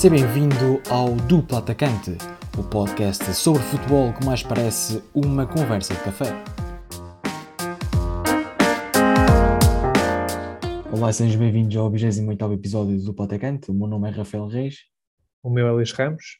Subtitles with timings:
[0.00, 2.12] Seja bem-vindo ao Duplo Atacante,
[2.58, 6.24] o podcast sobre futebol que mais parece uma conversa de café.
[10.90, 13.70] Olá, sejam bem-vindos ao 28 episódio do Duplo Atacante.
[13.70, 14.76] O meu nome é Rafael Reis.
[15.42, 16.38] O meu é Luís Ramos.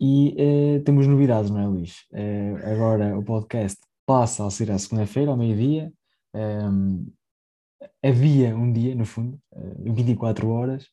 [0.00, 0.34] E
[0.78, 2.06] uh, temos novidades, não é, Luís?
[2.12, 5.92] Uh, agora o podcast passa a ser à segunda-feira, ao meio-dia.
[6.34, 7.12] Um,
[8.02, 10.86] havia um dia, no fundo, uh, eh, 24 horas,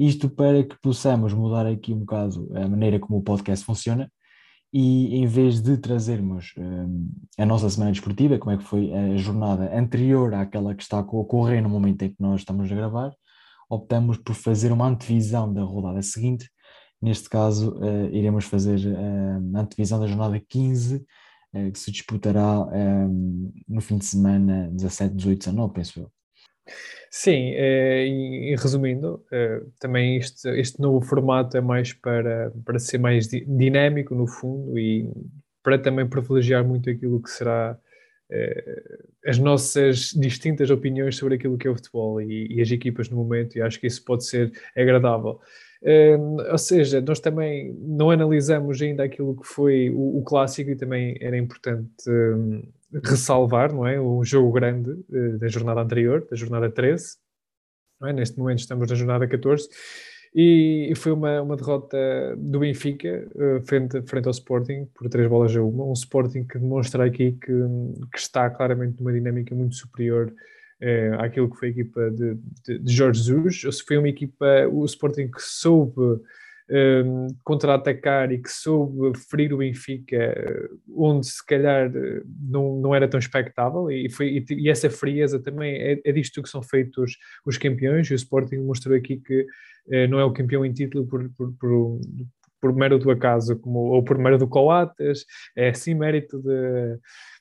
[0.00, 4.10] isto para que possamos mudar aqui um bocado a maneira como o podcast funciona
[4.72, 9.16] e em vez de trazermos um, a nossa semana desportiva, como é que foi a
[9.18, 13.12] jornada anterior àquela que está a ocorrer no momento em que nós estamos a gravar,
[13.68, 16.48] optamos por fazer uma antevisão da rodada seguinte.
[17.02, 22.60] Neste caso, uh, iremos fazer uh, a antevisão da jornada 15, uh, que se disputará
[22.62, 26.19] um, no fim de semana 17, 18, 19, penso eu.
[27.10, 32.78] Sim, é, e, e, resumindo, é, também este, este novo formato é mais para, para
[32.78, 35.10] ser mais dinâmico, no fundo, e
[35.60, 37.76] para também privilegiar muito aquilo que será
[38.30, 38.82] é,
[39.26, 43.16] as nossas distintas opiniões sobre aquilo que é o futebol e, e, as equipas no
[43.16, 45.40] momento, e acho que isso pode ser agradável.
[46.52, 51.16] ou seja, nós também não analisamos ainda aquilo que foi o, o clássico e também
[51.20, 52.04] era importante
[53.04, 54.00] ressalvar, não é?
[54.00, 57.16] Um jogo grande uh, da jornada anterior, da jornada 13.
[58.04, 58.12] É?
[58.12, 59.68] Neste momento estamos na jornada 14
[60.34, 61.98] e foi uma, uma derrota
[62.36, 65.84] do Benfica uh, frente, frente ao Sporting por três bolas a uma.
[65.84, 67.52] Um Sporting que demonstra aqui que,
[68.12, 70.32] que está claramente numa dinâmica muito superior
[70.80, 73.80] uh, àquilo que foi a equipa de, de, de Jorge Jesus.
[73.86, 76.20] Foi uma equipa, o Sporting que soube
[76.70, 81.90] um, contra-atacar e que soube ferir o Benfica, onde se calhar
[82.40, 86.42] não, não era tão expectável, e, foi, e, e essa frieza também é, é disto
[86.42, 90.32] que são feitos os campeões, e o Sporting mostrou aqui que uh, não é o
[90.32, 92.00] campeão em título por, por, por,
[92.60, 95.24] por mero do acaso, como, ou por mero do Coates,
[95.56, 96.40] é sim mérito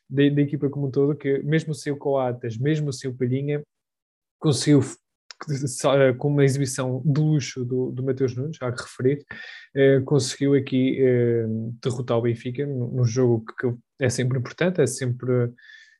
[0.09, 3.61] da equipa como um todo, que mesmo sem o Coates, mesmo sem o Palhinha,
[4.39, 5.08] conseguiu eh,
[6.17, 9.25] com uma exibição de luxo do, do Mateus Nunes, há que referir,
[9.75, 11.45] eh, conseguiu aqui eh,
[11.81, 15.51] derrotar o Benfica num jogo que é sempre importante, é sempre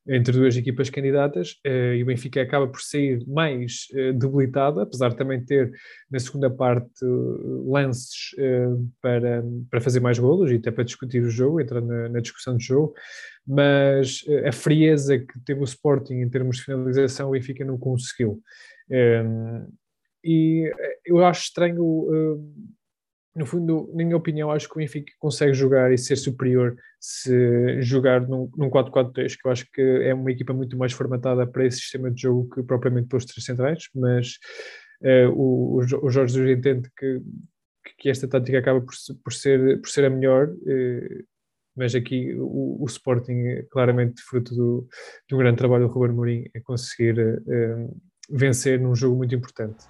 [0.09, 5.09] entre duas equipas candidatas eh, e o Benfica acaba por sair mais eh, debilitado, apesar
[5.09, 5.71] de também ter
[6.09, 7.05] na segunda parte
[7.65, 8.67] lances eh,
[9.01, 12.55] para, para fazer mais golos e até para discutir o jogo, entrar na, na discussão
[12.55, 12.93] do jogo,
[13.45, 18.41] mas a frieza que teve o Sporting em termos de finalização o Benfica não conseguiu.
[20.23, 20.71] E
[21.05, 21.83] eu acho estranho,
[23.35, 27.81] no fundo, na minha opinião, acho que o Benfica consegue jogar e ser superior se
[27.81, 31.65] jogar num, num 4-4-3, que eu acho que é uma equipa muito mais formatada para
[31.65, 34.37] esse sistema de jogo que propriamente para os três centrais, mas
[35.01, 37.21] uh, o, o Jorge Jesus entende que,
[37.97, 40.49] que esta tática acaba por, por, ser, por ser a melhor.
[40.49, 41.23] Uh,
[41.77, 44.87] mas aqui o, o, Sporting, claramente fruto do,
[45.31, 47.15] um grande trabalho do Ruben Mourinho, é conseguir
[48.29, 49.85] vencer num jogo muito importante.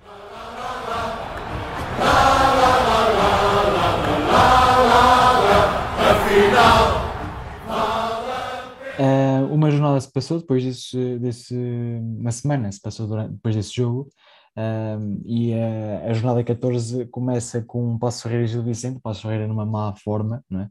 [9.00, 13.74] Uh, uma jornada se passou depois desse, desse, uma semana se passou durante, depois desse
[13.74, 14.10] jogo
[14.58, 19.48] uh, e a, a, jornada 14 começa com Passo Ferreira e Gil Vicente, Passo Ferreira
[19.48, 20.70] numa má forma, não é?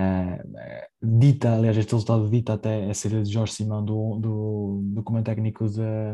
[0.00, 5.02] Uh, dita, aliás, este resultado dita até a saída de Jorge Simão do, do, do
[5.02, 6.12] comando técnico da,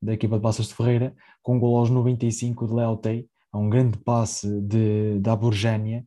[0.00, 3.70] da equipa de Passos de Ferreira, com um gol aos 95 de Leotei, a um
[3.70, 6.04] grande passe de, da Burgénia,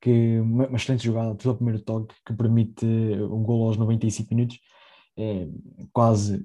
[0.00, 4.58] que uma, excelente jogada, ao primeiro toque, que permite um gol aos 95 minutos,
[5.16, 5.48] é
[5.92, 6.42] quase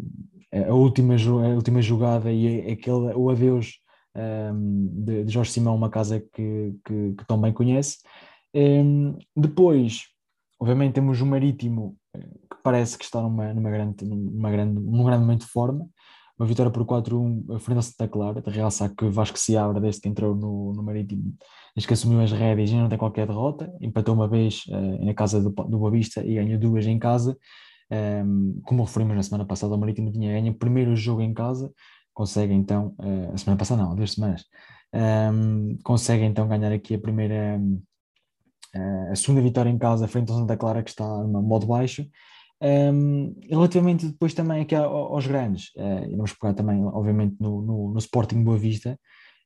[0.68, 3.80] a última, a última jogada e é aquele, o adeus
[4.16, 7.98] um, de, de, Jorge Simão, uma casa que, que, que tão bem conhece.
[8.54, 10.06] Um, depois,
[10.60, 15.04] obviamente, temos o Marítimo, eh, que parece que está numa, numa, grande, numa grande, num
[15.04, 15.90] grande momento de forma,
[16.38, 20.02] uma vitória por 4-1 frente ao Santa Clara, de realçar que Vasco se abre desde
[20.02, 21.34] que entrou no, no Marítimo,
[21.76, 25.14] desde que assumiu as rédeas e não tem qualquer derrota, empatou uma vez uh, na
[25.14, 27.38] casa do, do Boa Vista e ganhou duas em casa,
[27.90, 31.34] um, ehm, como referimos na semana passada, o Marítimo tinha ganho o primeiro jogo em
[31.34, 31.72] casa,
[32.14, 34.44] consegue então, uh, a semana passada não, duas semanas,
[34.94, 37.58] um, ehm, consegue então ganhar aqui a primeira,
[38.76, 42.06] uh, a segunda vitória em casa frente ao Santa Clara que está no modo baixo,
[42.62, 47.92] um, relativamente depois também aqui aos grandes, uh, e vamos pegar também, obviamente, no, no,
[47.92, 48.98] no Sporting Boa Vista,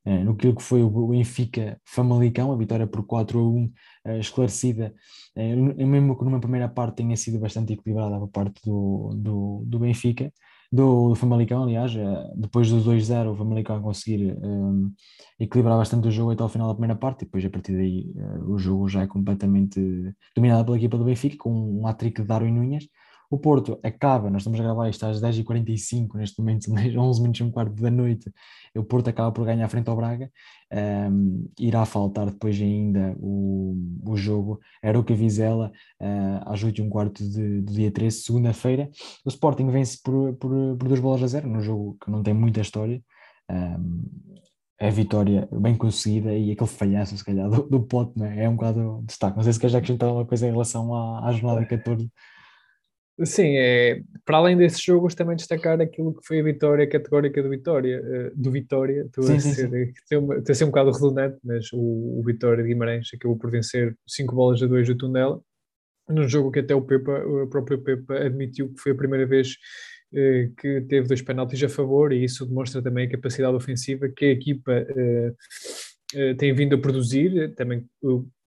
[0.06, 3.72] uh, no que foi o Benfica Famalicão, a vitória por 4 a 1 uh,
[4.06, 4.94] eh, esclarecida,
[5.36, 9.80] uh, mesmo que numa primeira parte tenha sido bastante equilibrada por parte do, do, do
[9.80, 10.32] Benfica,
[10.72, 14.92] do, do Famalicão, aliás, eh, depois do 2-0 o Famalicão conseguir um,
[15.40, 18.12] equilibrar bastante o jogo até ao final da primeira parte e depois a partir daí
[18.16, 19.80] uh, o jogo já é completamente
[20.36, 22.88] dominado pela equipa do Benfica com um hat-trick de Darwin Nunes
[23.30, 27.40] o Porto acaba, nós estamos a gravar isto às 10h45, neste momento são 11 minutos
[27.40, 28.32] e um quarto da noite,
[28.76, 30.32] o Porto acaba por ganhar frente ao Braga,
[31.12, 33.76] um, irá faltar depois ainda o,
[34.08, 35.72] o jogo Aroca Vizela
[36.02, 38.90] uh, às 8 e um quarto de, do dia 13, segunda-feira.
[39.26, 42.34] O Sporting vence por, por, por duas bolas a zero, num jogo que não tem
[42.34, 43.02] muita história.
[43.50, 44.04] Um,
[44.82, 48.46] é vitória bem conseguida e aquele falhanço, se calhar, do, do Pote, né?
[48.46, 49.36] é um bocado destaque.
[49.36, 52.10] Não sei se queres acrescentar uma coisa em relação à, à jornada 14
[53.26, 57.50] Sim, é, para além desses jogos, também destacar aquilo que foi a vitória categórica do
[57.50, 60.16] Vitória, eh, do Vitória, estou sim, a, sim, ser, sim.
[60.50, 64.34] a ser um bocado redundante, mas o, o, Vitória de Guimarães acabou por vencer 5
[64.34, 65.42] bolas a 2 do Tondela,
[66.08, 69.58] num jogo que até o Pepa, o próprio Pepa admitiu que foi a primeira vez
[70.14, 74.26] eh, que teve dois penaltis a favor, e isso demonstra também a capacidade ofensiva que
[74.26, 75.34] a equipa eh,
[76.16, 77.86] eh tem vindo a produzir, também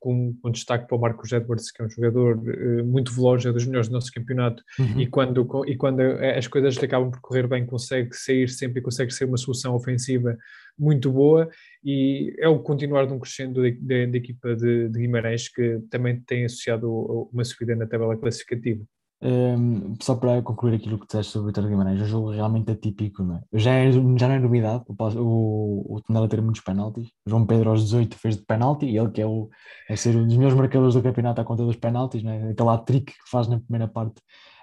[0.02, 3.52] com, com destaque para o Marcos Edwards, que é um jogador uh, muito veloz, é
[3.52, 5.00] dos melhores do nosso campeonato, uhum.
[5.00, 9.14] e, quando, e quando as coisas acabam por correr bem, consegue sair sempre e consegue
[9.14, 10.36] ser uma solução ofensiva
[10.78, 11.48] muito boa,
[11.84, 16.46] e é o continuar de um crescendo da equipa de, de, Guimarães, que também tem
[16.46, 16.92] associado
[17.32, 18.84] uma subida na tabela classificativa.
[19.24, 23.22] Um, só para concluir aquilo que disseste sobre o de Guimarães, um jogo realmente atípico,
[23.22, 23.42] não é?
[23.54, 27.10] Já, é, já não é novidade o, o, o Tondela ter muitos penaltis.
[27.28, 29.48] João Pedro aos 18 fez de penalti, e ele que é, o,
[29.88, 32.50] é ser um dos melhores marcadores do campeonato à conta dos penaltis, não é?
[32.50, 34.20] aquela trick que faz na primeira parte,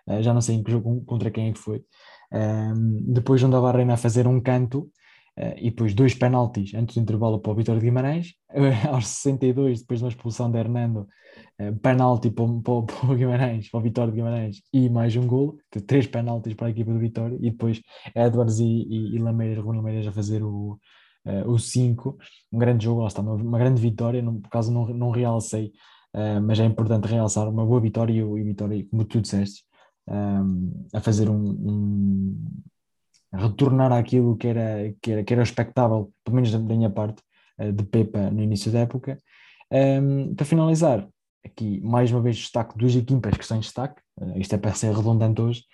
[0.08, 1.84] uh, já não sei em que jogo contra quem é que foi.
[2.32, 4.90] Um, depois João da Barreira a fazer um canto
[5.56, 10.00] e depois dois penaltis antes do intervalo para o de Guimarães, uh, aos 62, depois
[10.00, 11.06] de uma expulsão de Hernando,
[11.60, 15.58] uh, penalti para, para, para, o Guimarães, para o de Guimarães e mais um golo,
[15.86, 17.80] três penaltis para a equipa do Vitória, e depois
[18.14, 20.78] Edwards e, e, e Lameiras, Rui Lameiras a fazer o,
[21.24, 22.18] uh, o 5,
[22.52, 25.72] um grande jogo, está, uma, uma grande vitória, no, por causa não, não realcei,
[26.42, 29.62] mas é importante realçar uma boa vitória e, e vitória, como tu disseste,
[30.08, 32.50] um, a fazer um, um
[33.32, 37.22] retornar àquilo que era, que era, que era expectável, pelo menos da minha parte,
[37.58, 39.18] eh, de Pepa no início da época.
[39.70, 41.06] Um, para finalizar,
[41.44, 44.72] aqui mais uma vez destaque duas equipas que estão em destaque, uh, isto é para
[44.74, 45.64] ser redundante hoje,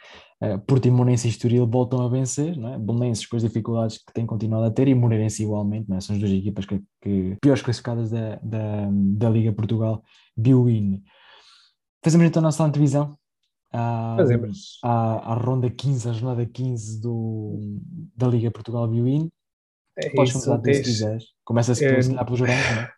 [0.43, 2.79] uh, Portimonense e Estoril voltam a vencer, não é?
[2.79, 6.01] Bolonenses com as dificuldades que têm continuado a ter e Moreirense igualmente, não é?
[6.01, 10.03] são as duas equipas que, que piores classificadas da, da, da Liga Portugal,
[10.37, 11.03] Biwin.
[12.03, 13.17] Fazemos então a nossa antevisão
[13.75, 14.79] à, Fazemos.
[14.83, 17.81] À, à ronda 15, a jornada 15 do,
[18.17, 19.31] da Liga Portugal Viewin.
[19.97, 21.25] É Podes começar tens, se quiseres.
[21.45, 22.93] Começa-se é, pelo, pelos jurados, não é?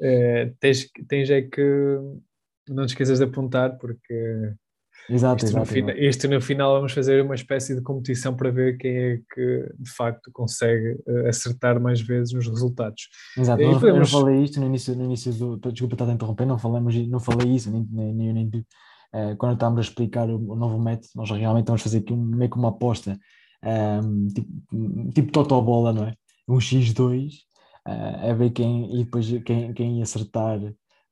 [0.00, 0.52] é?
[0.60, 1.98] tens, tens é que
[2.68, 4.54] não te esqueças de apontar, porque
[5.08, 8.76] exato, isto, exato, no isto no final vamos fazer uma espécie de competição para ver
[8.76, 13.08] quem é que de facto consegue uh, acertar mais vezes nos resultados.
[13.38, 13.88] Exato, eu, podemos...
[13.88, 15.56] eu não falei isto no início, no início do.
[15.56, 18.66] Desculpa estar a interromper, não, falamos, não falei isso, nem, nem, nem, nem
[19.14, 22.50] uh, quando estávamos a explicar o, novo método, nós realmente vamos fazer aqui um, meio
[22.50, 23.18] que uma aposta,
[23.62, 26.14] um, ehm, tipo, tipo totobola, não é?
[26.48, 27.32] Um X2,
[27.86, 30.58] uh, eh, a ver quem, e depois quem, quem acertar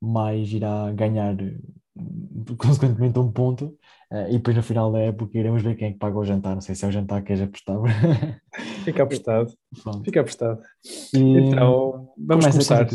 [0.01, 1.37] mais irá ganhar
[2.57, 3.77] consequentemente um ponto.
[4.09, 6.55] Uh, e depois no final da época iremos ver quem é que paga o jantar,
[6.55, 7.83] não sei se é o jantar que és apostado.
[8.85, 9.53] Fica apostado.
[10.05, 10.61] Fica apostado.
[11.13, 11.19] E...
[11.19, 12.87] então vamos começar.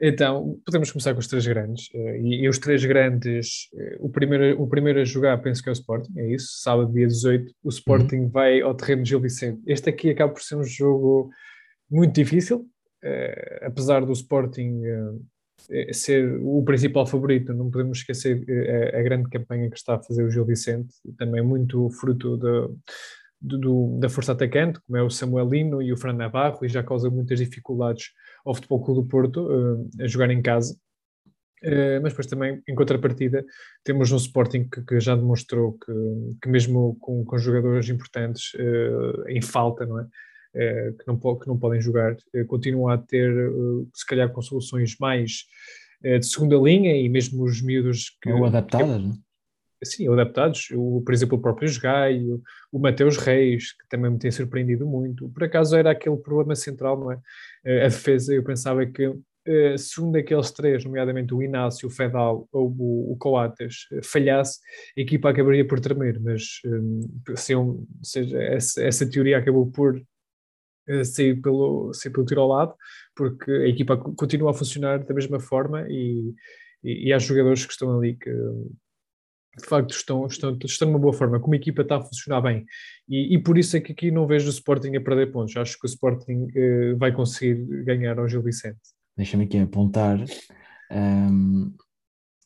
[0.00, 1.88] então podemos começar com os três grandes.
[1.92, 5.68] Uh, e, e, os três grandes uh, o, primeiro, o primeiro a jogar penso que
[5.68, 8.30] é o Sporting, é isso, sábado dia 18 o Sporting uhum.
[8.30, 9.60] vai ao terreno de Gil Vicente.
[9.66, 11.28] Este aqui acaba por ser um jogo
[11.90, 12.66] muito difícil.
[13.60, 15.10] Apesar do Sporting é,
[15.92, 18.44] ser o principal favorito, não podemos esquecer
[18.94, 23.98] a, grande campanha que está a fazer o Gil Vicente, também muito fruto de, do,
[23.98, 27.38] da força atacante, como é o Samuelino e o Fran Navarro, e já causa muitas
[27.38, 28.10] dificuldades
[28.44, 30.74] ao Futebol Clube do Porto uh, a jogar em casa.
[31.62, 33.44] Uh, mas depois também, em contrapartida,
[33.82, 35.92] temos um Sporting que, que já demonstrou que,
[36.42, 40.06] que mesmo com, com jogadores importantes uh, em falta, não é?
[40.54, 44.40] Eh, que, não, que não podem jogar, eh, continua a ter, eh, se calhar, com
[44.40, 45.44] soluções mais
[46.02, 48.30] de segunda linha e mesmo os miúdos que.
[48.30, 49.10] Ou adaptadas, que, não?
[49.10, 49.84] É?
[49.86, 50.68] Sim, adaptados.
[50.74, 55.30] O, por exemplo, o próprio Gaio, o Mateus Reis, que também me tem surpreendido muito.
[55.30, 57.18] Por acaso era aquele problema central, não é?
[57.64, 59.14] A defesa, eu pensava que
[59.78, 64.60] se um daqueles três, nomeadamente o Inácio, o Fedal ou o, o Coates, falhasse,
[64.98, 67.00] a equipa acabaria por tremer, mas um,
[67.34, 67.54] se
[68.02, 69.98] seja, essa, essa, teoria acabou por
[71.04, 72.74] sair pelo, sair pelo tiro ao lado,
[73.14, 76.34] porque a equipa continua a funcionar da mesma forma e,
[76.82, 78.30] e, e há jogadores que estão ali que,
[79.58, 82.64] de facto estão, estão, estão numa boa forma, como a equipa está a funcionar bem.
[83.08, 85.56] E, e, por isso é que aqui não vejo o Sporting a perder pontos.
[85.56, 88.80] Acho que o Sporting uh, vai conseguir ganhar ao Gil Vicente.
[89.16, 90.18] Deixa-me aqui apontar.
[90.90, 91.72] Um,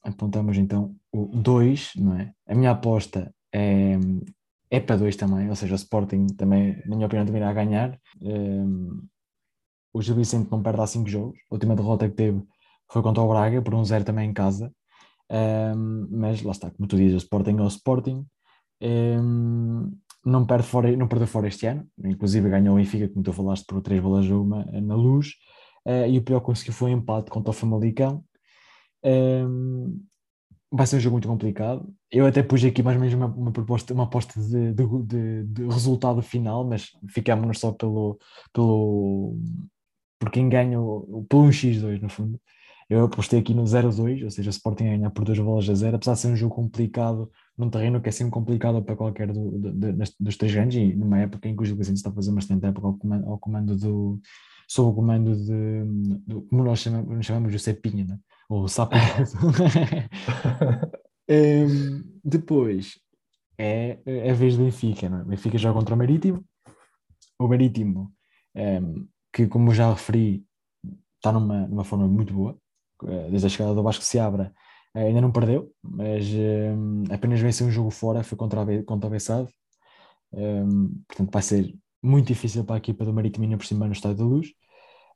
[0.03, 2.33] apontamos então o 2, não é?
[2.47, 3.99] A minha aposta é,
[4.71, 7.99] é para 2 também, ou seja, o Sporting também, na minha opinião, também irá ganhar.
[8.21, 9.07] Um,
[9.93, 11.39] o Gil Vicente não perde há 5 jogos.
[11.51, 12.43] A última derrota que teve
[12.91, 14.73] foi contra o Braga, por um zero também em casa.
[15.31, 18.27] Um, mas lá está, como tu dizes, o Sporting é o Sporting.
[18.83, 19.91] Um,
[20.25, 23.67] não, perde fora, não perdeu fora este ano, inclusive ganhou o Benfica, como tu falaste,
[23.67, 25.29] por três bolas a uma na luz.
[25.87, 28.23] Uh, e o pior que conseguiu foi um empate contra o Famalicão.
[29.03, 30.01] Um,
[30.71, 31.89] vai ser um jogo muito complicado.
[32.11, 35.45] Eu até pus aqui mais ou menos uma, uma proposta, uma aposta de, de, de,
[35.45, 38.19] de resultado final, mas ficámos só pelo,
[38.53, 39.37] pelo
[40.19, 40.79] por quem ganha,
[41.29, 42.41] pelo 1x2 no fundo.
[42.89, 45.97] Eu apostei aqui no 0-2, ou seja, o Sporting ganhar por duas bolas a zero,
[45.97, 49.51] apesar de ser um jogo complicado, num terreno que é sempre complicado para qualquer do,
[49.59, 52.15] do, do, dos três grandes, e numa época em que o Gil Vicente está a
[52.15, 54.19] fazer bastante época ao comando, ao comando do,
[54.69, 55.85] sob o comando de,
[56.27, 58.19] do, como nós chamamos, chamamos o Cepinha, né?
[58.49, 59.03] ou o Sapinho.
[61.31, 63.01] um, depois
[63.59, 65.25] é, é a vez do Benfica, não é?
[65.25, 66.45] Benfica joga contra o Marítimo,
[67.39, 68.13] o Marítimo,
[68.55, 70.45] um, que como já referi,
[71.17, 72.59] está numa, numa forma muito boa,
[73.05, 74.53] eh, desde a chegada do Vasco Seabra,
[74.95, 79.09] eh, ainda não perdeu, mas um, apenas venceu um jogo fora, foi contra, a, contra
[79.09, 79.49] o Bessado,
[80.33, 84.19] um, portanto vai ser muito difícil para a equipa do Marítimo por cima no Estádio
[84.19, 84.49] da Luz,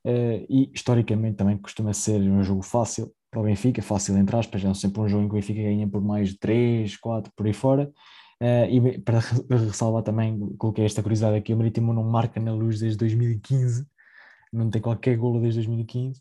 [0.04, 4.64] uh, e historicamente também costuma ser um jogo fácil para o Benfica, fácil entre aspas,
[4.64, 7.46] é sempre um jogo em que o Benfica ganha por mais de 3, 4, por
[7.46, 7.90] aí fora,
[8.40, 9.20] uh, e para
[9.50, 13.86] ressalvar também, coloquei esta curiosidade aqui, o Marítimo não marca na Luz desde 2015,
[14.52, 16.20] não tem qualquer golo desde 2015,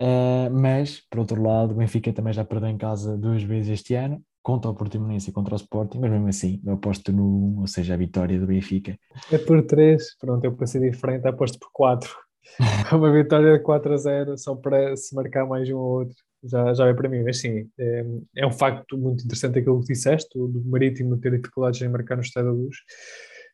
[0.00, 3.94] Uh, mas, por outro lado, o Benfica também já perdeu em casa duas vezes este
[3.94, 7.60] ano, contra o Portimonense e contra o Sporting, mas mesmo assim, eu aposto no 1,
[7.60, 8.98] ou seja, a vitória do Benfica.
[9.30, 12.10] É por 3, pronto, eu para ser diferente, aposto por 4.
[12.90, 16.72] Uma vitória de 4 a 0, só para se marcar mais um ou outro, já,
[16.72, 17.22] já é para mim.
[17.22, 21.82] Mas sim, é, é um facto muito interessante aquilo que disseste, do Marítimo ter dificuldades
[21.82, 22.76] em marcar no Estado da Luz.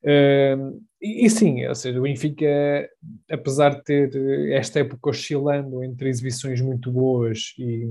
[0.04, 2.46] Uh, e, e, sim, ou seja, o Benfica,
[3.28, 7.84] apesar de ter esta época oscilando entre exibições muito boas e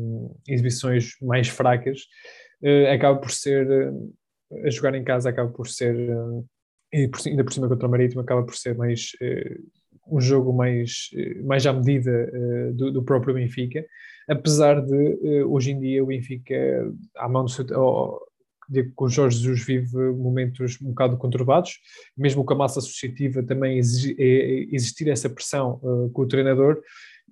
[0.48, 2.02] exibições mais fracas,
[2.92, 4.14] acaba por ser, uh,
[4.66, 5.96] a jogar em casa, acaba por ser,
[6.92, 9.12] e por, ainda por cima contra o Marítimo, acaba por ser mais
[10.08, 11.10] um jogo mais,
[11.44, 12.30] mais à medida
[12.74, 13.86] do, do, próprio Benfica,
[14.28, 16.56] apesar de hoje em dia o Benfica,
[17.16, 17.66] à mão do seu,
[18.72, 21.80] que o Jorge Jesus vive momentos um bocado conturbados,
[22.18, 26.82] mesmo com a massa associativa também existir essa pressão uh, com o treinador,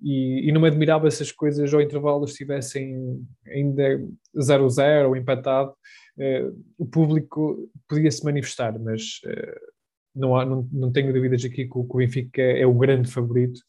[0.00, 4.00] e, e, não me admirava se as coisas ao intervalo estivessem ainda
[4.36, 9.60] 0-0 ou empatado, uh, o público podia se manifestar, mas uh,
[10.14, 13.10] não, há, não, não tenho dúvidas aqui que o, que o Benfica é o grande
[13.10, 13.60] favorito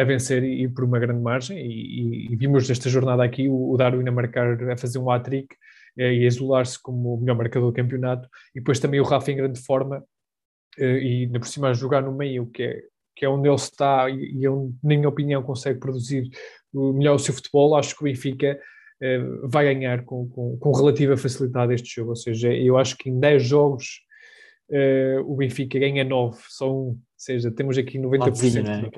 [0.00, 3.76] a vencer e, por uma grande margem, e, e, vimos nesta jornada aqui o, o
[3.76, 5.54] Darwin a marcar, a fazer um hat-trick,
[5.98, 9.36] eh, e isolar-se como o melhor marcador do campeonato, e depois também o Rafa em
[9.36, 10.04] grande forma,
[10.78, 12.82] eh, e ainda por cima a jogar no meio, que é,
[13.18, 16.28] que é onde ele está e ele, na minha opinião, consegue produzir
[16.72, 18.58] melhor o seu futebol, acho que o Benfica
[19.00, 23.08] eh, vai ganhar com, com, com, relativa facilidade este jogo, ou seja, eu acho que
[23.08, 24.00] em 10 jogos
[25.24, 28.62] o Benfica ganha 9, só um, ou seja, temos aqui 90%.
[28.62, 28.90] Né?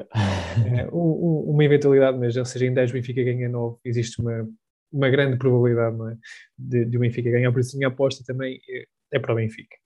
[0.81, 4.49] É, um, uma eventualidade, mas ou seja, em 10 o Benfica ganha 9, existe uma
[4.93, 6.17] uma grande probabilidade é?
[6.59, 9.37] de, de o Benfica ganhar, por isso a minha aposta também é, é para o
[9.37, 9.77] Benfica.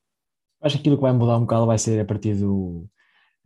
[0.63, 2.89] Acho que aquilo que vai mudar um bocado vai ser a partir do.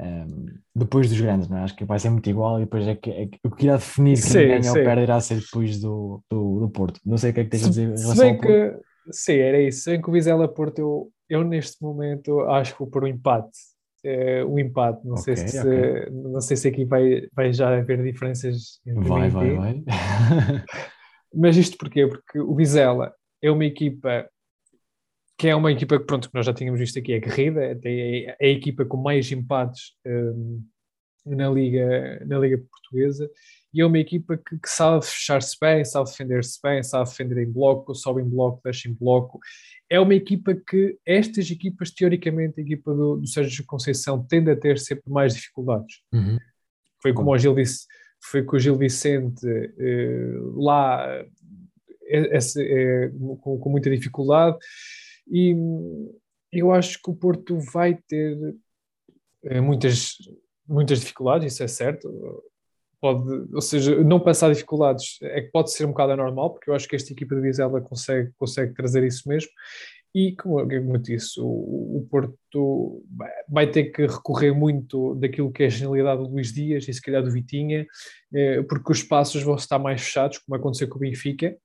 [0.01, 1.63] Um, depois dos grandes, não é?
[1.63, 3.77] Acho que vai ser muito igual e depois é que, é que o que irá
[3.77, 4.69] definir quem sim, ganha sim.
[4.69, 7.01] ou perde irá ser depois do, do, do, Porto.
[7.05, 8.79] Não sei o que é que tens a dizer em relação ao que,
[9.11, 9.83] Sim, era isso.
[9.83, 13.51] Sem que o Vizela Porto, eu, eu neste momento acho que vou por um empate.
[14.05, 16.11] É, um empate, não, okay, sei se, okay.
[16.13, 18.81] não sei se aqui vai, vai já haver diferenças.
[18.87, 19.85] Vai, vai, vai.
[21.35, 22.07] Mas isto porquê?
[22.07, 23.13] Porque o Vizela
[23.43, 24.29] é uma equipa
[25.39, 28.37] que é uma equipa que, pronto, que nós já tínhamos visto aqui, é guerrida, é,
[28.41, 30.65] é a equipa com mais empates um,
[31.25, 33.31] na, Liga, na Liga Portuguesa,
[33.73, 37.53] e é uma equipa que, que sabe fechar-se bem, sabe defender-se bem, sabe defender em
[37.53, 39.39] bloco, sobe em bloco, deixa em bloco.
[39.89, 44.57] É uma equipa que estas equipas, teoricamente, a equipa do, do Sérgio Conceição tende a
[44.57, 46.01] ter sempre mais dificuldades.
[46.13, 46.37] Uhum.
[47.01, 47.87] Foi como o Gil disse,
[48.21, 51.07] foi com o Gil Vicente eh, lá
[52.09, 53.09] é, é,
[53.41, 54.59] com, com, muita dificuldade
[55.31, 55.55] e
[56.53, 58.57] eu acho que o Porto vai ter
[59.45, 60.17] eh, muitas,
[60.67, 62.09] muitas dificuldades, isso é certo,
[63.01, 66.75] pode, ou seja, não passar dificuldades é que pode ser um bocado anormal, porque eu
[66.75, 69.51] acho que esta equipa de Vizela consegue, consegue trazer isso mesmo.
[70.15, 73.05] E, como, eu disse, o, o Porto
[73.49, 77.01] vai ter que recorrer muito daquilo que é a genialidade do Luís Dias e se
[77.01, 77.87] calhar do Vitinha,
[78.35, 81.57] eh, porque os espaços vão estar mais fechados, como aconteceu com o Benfica,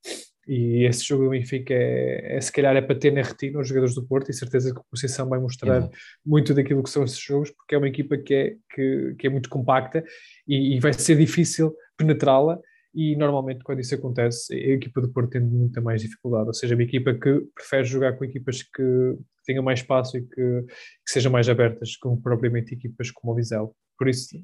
[0.47, 3.67] e esse jogo do Benfica é, é, se calhar é para ter na retina os
[3.67, 5.89] jogadores do Porto e certeza que a posição vai mostrar
[6.25, 9.29] muito daquilo que são esses jogos, porque é uma equipa que é, que, que é
[9.29, 10.03] muito compacta
[10.47, 12.59] e, e vai ser difícil penetrá-la
[12.93, 16.75] e normalmente quando isso acontece a equipa do Porto tem muita mais dificuldade, ou seja,
[16.75, 21.31] uma equipa que prefere jogar com equipas que tenham mais espaço e que, que sejam
[21.31, 23.69] mais abertas, como propriamente equipas como o Vizela.
[23.97, 24.37] Por isso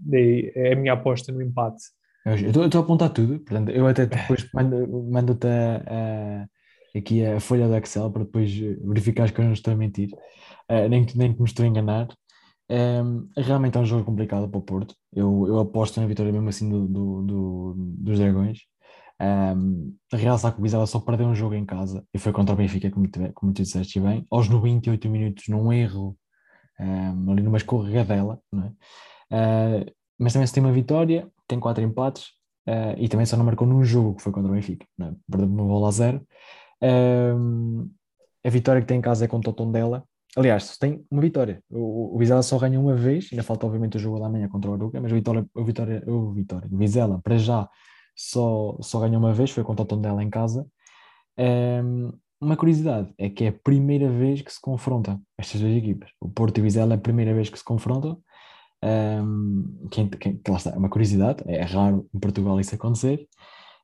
[0.56, 1.84] é a minha aposta no empate.
[2.26, 7.68] Eu estou a apontar tudo, portanto, eu até depois mando-te a, a, aqui a folha
[7.68, 10.10] do Excel para depois verificar que eu não estou a mentir,
[10.70, 12.08] uh, nem, nem que me estou a enganar.
[12.72, 14.96] Um, realmente é um jogo complicado para o Porto.
[15.12, 18.60] Eu, eu aposto na vitória mesmo assim do, do, do dos Dragões.
[19.22, 22.90] Um, a Real Sacubizela só perdeu um jogo em casa e foi contra o Benfica,
[22.92, 26.18] como, te, como tu disseste bem, aos 98 minutos, num erro,
[26.80, 28.70] um, ali numa escorregadela, não é?
[29.32, 32.28] Uh, mas também se tem uma vitória, tem quatro empates
[32.68, 35.12] uh, e também só não marcou num jogo que foi contra o Benfica, é?
[35.30, 36.26] perdeu uma bola a zero.
[38.46, 40.04] a vitória que tem em casa é contra o Tondela,
[40.36, 41.64] Aliás, tem uma vitória.
[41.70, 44.70] O, o Vizela só ganha uma vez, ainda falta obviamente o jogo da manhã contra
[44.70, 47.68] o Aruca, mas o Vitória, o Vitória, o Vitória, o Vizela, para já,
[48.16, 50.68] só, só ganhou uma vez, foi contra o Tondela em casa.
[51.38, 56.12] Um, uma curiosidade é que é a primeira vez que se confrontam estas duas equipas.
[56.22, 58.22] O Porto e o Vizela é a primeira vez que se confrontam.
[58.82, 63.28] Um, que, que, que lá está, é uma curiosidade, é raro em Portugal isso acontecer.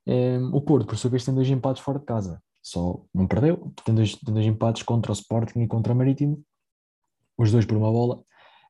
[0.06, 2.40] Um, o Porto, por sua vez, tem dois empates fora de casa.
[2.62, 6.42] Só não perdeu, tem dois, tem dois empates contra o Sporting e contra o Marítimo,
[7.38, 8.22] os dois por uma bola.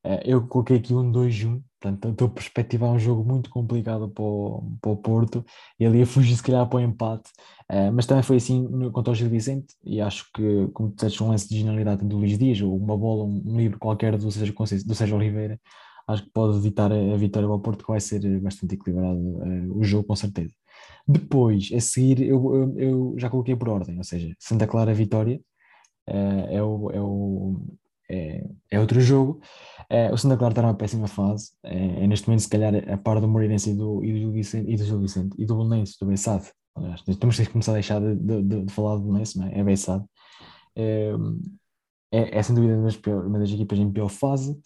[0.05, 4.23] Eh, eu coloquei aqui um 2-1, portanto estou a perspectivar um jogo muito complicado para
[4.25, 5.45] o, para o Porto.
[5.81, 7.31] E ali a fugir se calhar para o empate,
[7.69, 11.29] eh, mas também foi assim contra o Gil Vicente e acho que, como disseste, um
[11.29, 14.55] lance de genialidade do Luís Dias ou uma bola, um livro qualquer do Sérgio,
[14.85, 15.61] do Sérgio Oliveira,
[16.07, 19.79] acho que pode evitar a vitória para o Porto que vai ser bastante equilibrado uh,
[19.79, 20.55] o jogo com certeza.
[21.07, 25.41] Depois, a seguir, eu, eu, já coloquei por ordem, ou seja, Santa Clara Vitória
[26.09, 27.61] uh, é, o, é, o,
[28.11, 29.41] é, é outro jogo.
[29.91, 33.21] Uh, o Santa Clara está numa péssima fase, é, neste momento, se calhar, a par
[33.21, 36.53] do Moreirense e do, e do Vicente e do, Gil Vicente, e do do.
[36.77, 39.61] Aliás, temos que começar a deixar de, de, de falar do Belenense, não é?
[39.61, 40.05] É Bessade.
[42.13, 44.59] É, é, sem dúvida uma das, pior, uma das equipas em pior fase.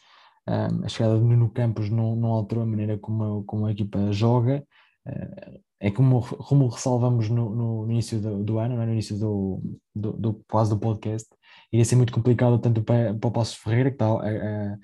[0.46, 4.64] A chegada de Nuno Campos não, não alterou a maneira como, como a equipa joga.
[5.07, 8.87] Uh, é como, como ressalvamos no, no início do, do, ano, é?
[8.87, 9.62] no início do,
[9.94, 11.26] do, do, quase do podcast,
[11.72, 14.74] iria ser muito complicado tanto para, para o Passos Ferreira, que está a,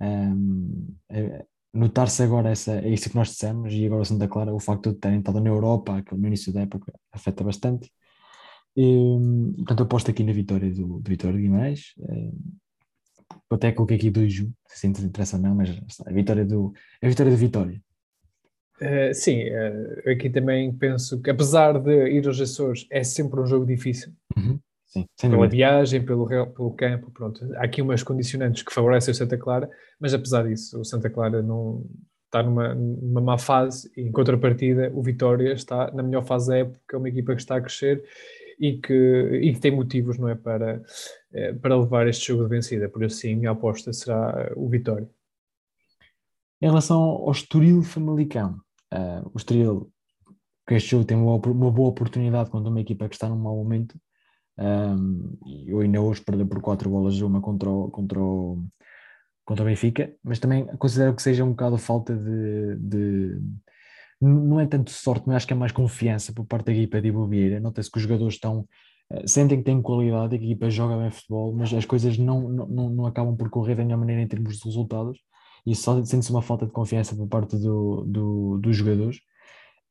[0.00, 0.12] a,
[1.10, 4.60] a notar-se agora essa, é isso que nós dissemos, e agora o Santa Clara, o
[4.60, 7.90] facto de terem estado na Europa, no início da época afeta bastante.
[8.76, 9.18] E,
[9.56, 11.94] portanto, aposto aqui na vitória do, do Vitória de Guimarães.
[13.50, 15.70] Até coloquei aqui dois, se interessa não, mas
[16.04, 17.80] a vitória do, a vitória do Vitória.
[18.80, 23.46] Uh, sim, uh, aqui também penso que apesar de ir aos Açores é sempre um
[23.46, 24.12] jogo difícil.
[24.36, 24.58] Uhum.
[24.86, 27.44] Sim, pela viagem, pelo, pelo campo, pronto.
[27.56, 31.42] Há aqui umas condicionantes que favorecem o Santa Clara, mas apesar disso, o Santa Clara
[31.42, 31.84] não
[32.26, 36.58] está numa, numa má fase e em contrapartida o Vitória está na melhor fase da
[36.58, 38.04] época, é uma equipa que está a crescer
[38.58, 38.94] e que,
[39.42, 40.82] e que tem motivos não é, para,
[41.32, 42.88] eh, para levar este jogo de vencida.
[42.88, 45.08] Por isso, sim, a aposta será o Vitória.
[46.60, 48.60] Em relação ao Estoril Famalicão,
[48.92, 49.92] uh, o Estoril,
[50.66, 53.56] que este jogo tem uma, uma, boa oportunidade contra uma equipa que está num mau
[53.56, 53.98] momento,
[54.58, 55.36] um,
[55.66, 58.64] eu ainda hoje perdi por quatro bolas uma contra o, contra o,
[59.44, 63.40] contra o Benfica, mas também considero que seja um bocado falta de, de
[64.24, 67.08] não é tanto sorte, mas acho que é mais confiança por parte da equipa de
[67.08, 67.60] Ibovieira.
[67.60, 68.66] Nota-se que os jogadores estão,
[69.10, 72.90] eh, sentem que têm qualidade, a equipa joga bem futebol, mas as coisas não, não,
[72.90, 75.18] não acabam por correr da melhor maneira em termos de resultados
[75.66, 79.20] e só sente-se uma falta de confiança por parte do, do dos jogadores.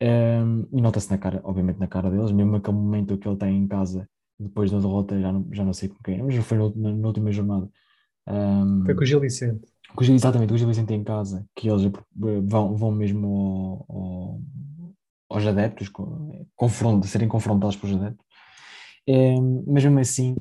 [0.02, 3.58] Um, e nota-se na cara, obviamente na cara deles, mesmo aquele momento que ele tem
[3.58, 4.08] em casa
[4.40, 7.32] depois da derrota, já não, já não sei com quem, mas foi na, na última
[7.32, 7.70] jornada.
[8.28, 9.73] Um, foi com o Gil Vicente.
[9.96, 14.42] Com, exatamente, com o Gil Vicente em casa, que eles vão, vão mesmo ao, ao,
[15.30, 15.90] aos adeptos,
[16.56, 18.26] confronto, serem confrontados pelos adeptos.
[19.08, 20.36] Um, mas mesmo assim,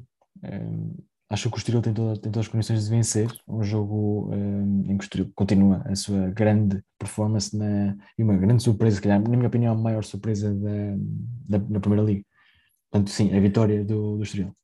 [0.45, 0.95] um,
[1.33, 3.27] Acho que o Estoril tem, toda, tem todas as condições de vencer.
[3.49, 8.37] Um jogo um, em que o Estoril continua a sua grande performance na, e uma
[8.37, 10.95] grande surpresa, se calhar, na minha opinião, a maior surpresa da,
[11.49, 12.23] da, da Primeira Liga.
[12.91, 14.55] Portanto, sim, a vitória do, do Estoril.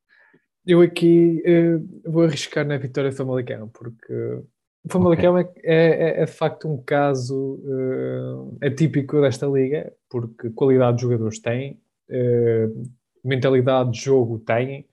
[0.66, 4.42] Eu aqui uh, vou arriscar na vitória do Famalicão, porque
[4.88, 5.62] O Famalicão okay.
[5.64, 11.38] é, é, é, de facto um caso uh, atípico desta liga, porque qualidade de jogadores
[11.38, 12.90] tem, uh,
[13.22, 14.86] mentalidade de jogo têm,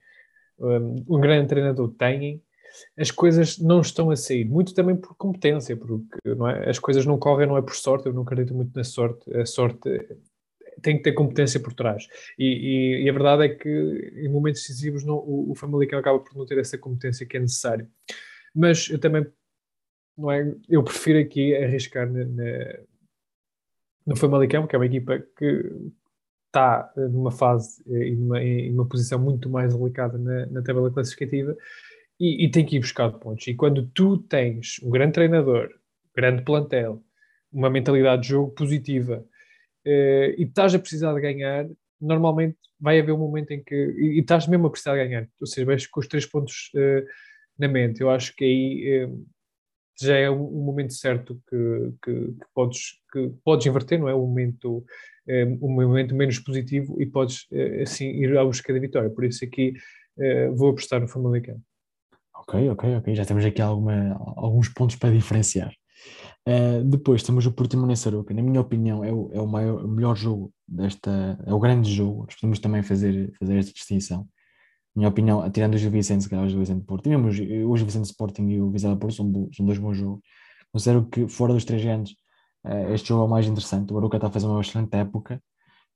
[0.58, 2.42] um, um grande treinador têm,
[2.98, 6.68] as coisas não estão a sair, muito também por competência, porque é?
[6.68, 9.46] as coisas não correm, não é por sorte, eu não acredito muito na sorte, a
[9.46, 9.80] sorte
[10.82, 12.06] tem que ter competência por trás.
[12.38, 16.18] E, e, e a verdade é que em momentos decisivos não, o, o Famalicão acaba
[16.18, 17.88] por não ter essa competência que é necessário.
[18.54, 19.26] Mas eu também,
[20.16, 20.54] não é?
[20.68, 22.78] Eu prefiro aqui arriscar na, na,
[24.06, 25.70] no Famalicão, que é uma equipa que
[26.46, 31.56] está numa fase e numa, em uma posição muito mais delicada na, na tabela classificativa
[32.18, 33.46] e, e, tem que ir buscar pontos.
[33.46, 35.68] E quando tu tens um grande treinador,
[36.14, 37.02] grande plantel,
[37.52, 39.24] uma mentalidade de jogo positiva
[39.86, 41.66] uh, e estás a precisar de ganhar,
[42.00, 43.74] normalmente vai haver um momento em que.
[43.74, 46.70] E, e estás mesmo a precisar de ganhar, ou seja, vais com os três pontos
[46.74, 47.06] uh,
[47.58, 48.00] na mente.
[48.00, 49.26] Eu acho que aí uh,
[50.00, 54.14] já é um, momento certo que, que, que, podes, que podes inverter, não é?
[54.14, 54.84] Um momento,
[55.60, 57.46] um momento menos positivo e podes
[57.82, 59.10] assim ir à busca da vitória.
[59.10, 59.74] Por isso aqui
[60.54, 61.60] vou apostar no Famalicão.
[62.34, 63.14] Ok, ok, ok.
[63.14, 65.72] Já temos aqui alguma, alguns pontos para diferenciar.
[66.46, 68.32] Uh, depois temos o Portimonense Aroca.
[68.32, 71.38] Na minha opinião, é o, é o, maior, o melhor jogo desta.
[71.44, 72.26] É o grande jogo.
[72.40, 74.28] Podemos também fazer, fazer esta distinção.
[74.96, 77.04] Minha opinião, tirando o Gil Vicente, se calhar o Gil Vicente Porto.
[77.04, 80.22] Tivemos o Gil Vicente Sporting e o Vizela Porto são, são dois bons jogos.
[80.72, 82.12] Considero que, fora dos três anos,
[82.64, 83.92] uh, este jogo é o mais interessante.
[83.92, 85.42] O Aroca está a fazer uma excelente época.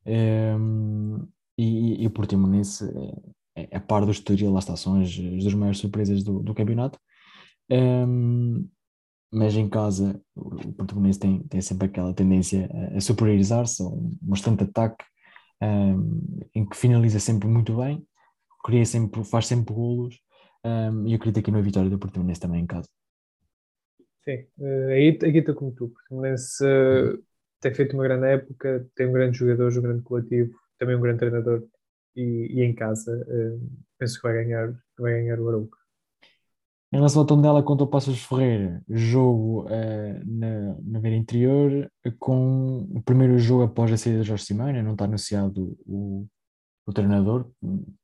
[0.07, 1.19] Ehm,
[1.59, 2.85] e, e, o Portimonense
[3.57, 6.41] é, é, a par do Estoril, lá está, são as, as duas maiores surpresas do,
[6.43, 6.99] do campeonato.
[7.71, 8.67] Ehm,
[9.33, 14.65] mas em casa o português tem, tem sempre aquela tendência a, a superiorizar-se, um bastante
[14.65, 15.05] ataque,
[15.63, 18.05] um, em que finaliza sempre muito bem,
[18.63, 20.21] cria sempre, faz sempre golos,
[20.65, 22.89] um, e eu acredito aqui na vitória do Portimonense também em casa.
[24.25, 25.87] Sim, uh, aí, aqui estou como tu.
[25.87, 27.23] O Portimonense uh,
[27.61, 31.19] tem feito uma grande época, tem um grande jogador, um grande coletivo, também um grande
[31.19, 31.65] treinador,
[32.15, 35.79] e, e em casa uh, penso que vai ganhar, vai ganhar o Arouca.
[36.93, 42.89] Em relação ao Tondela contra o Passos Ferreira, jogo uh, na, na beira interior, com
[42.91, 46.27] o primeiro jogo após a saída de Jorge Simões, não está anunciado o,
[46.87, 47.47] o treinador,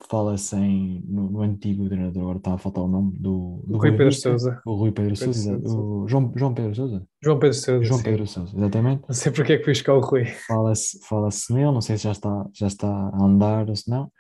[0.08, 4.12] fala-se no, no, antigo treinador, agora está a faltar o nome do, do Rui Pedro
[4.12, 4.60] Sousa.
[4.64, 7.06] O Rui Pedro, Pedro Sousa, o João, João Pedro Sousa.
[7.22, 7.84] João Pedro Sousa.
[7.84, 9.02] João Pedro Sousa, exatamente.
[9.08, 10.24] Não sei porque é que fui buscar o Rui.
[10.24, 14.10] Fala-se fala nele, não sei se já está, já está a andar ou se não.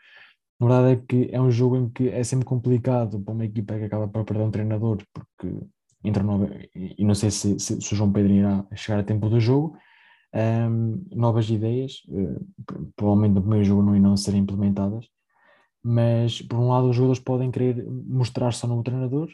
[0.58, 3.78] A verdade é que é um jogo em que é sempre complicado para uma equipa
[3.78, 5.54] que acaba por perder um treinador, porque
[6.02, 9.28] entra nova, e não sei se, se, se o João Pedro irá chegar a tempo
[9.28, 9.76] do jogo,
[10.34, 15.06] um, novas ideias, uh, provavelmente no primeiro jogo não irão ser implementadas,
[15.82, 19.28] mas por um lado os jogadores podem querer mostrar-se ao novo treinador,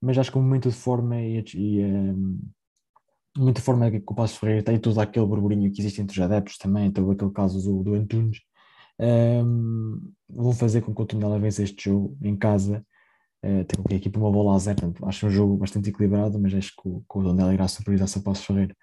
[0.00, 2.40] mas acho que o momento de forma e, e um,
[3.52, 6.58] de forma que o Passo Ferreira tem todo aquele burburinho que existe entre os adeptos
[6.58, 8.38] também, todo aquele caso do, do Antunes,
[8.98, 12.84] um, vou fazer com que o Tondela vença este jogo em casa.
[13.44, 16.54] Uh, tem a equipa uma bola a zero, portanto, acho um jogo bastante equilibrado, mas
[16.54, 18.74] acho que o, que o Tondela irá superiorizar-se Passo Ferreira.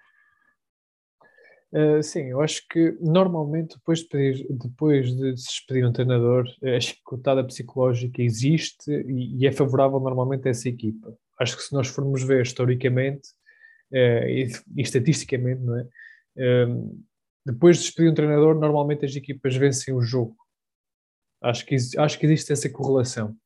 [1.74, 6.46] Uh, sim, eu acho que normalmente depois de, pedir, depois de se despedir um treinador,
[6.62, 11.12] a chicotada psicológica existe e, e, é favorável normalmente a essa equipa.
[11.36, 13.28] Acho que se nós formos ver historicamente
[13.92, 15.82] uh, e, estatisticamente, não é?
[16.36, 17.04] Uh,
[17.44, 20.36] depois de despedir um treinador, normalmente as equipas vencem o jogo.
[21.42, 23.36] Acho que, acho que existe essa correlação.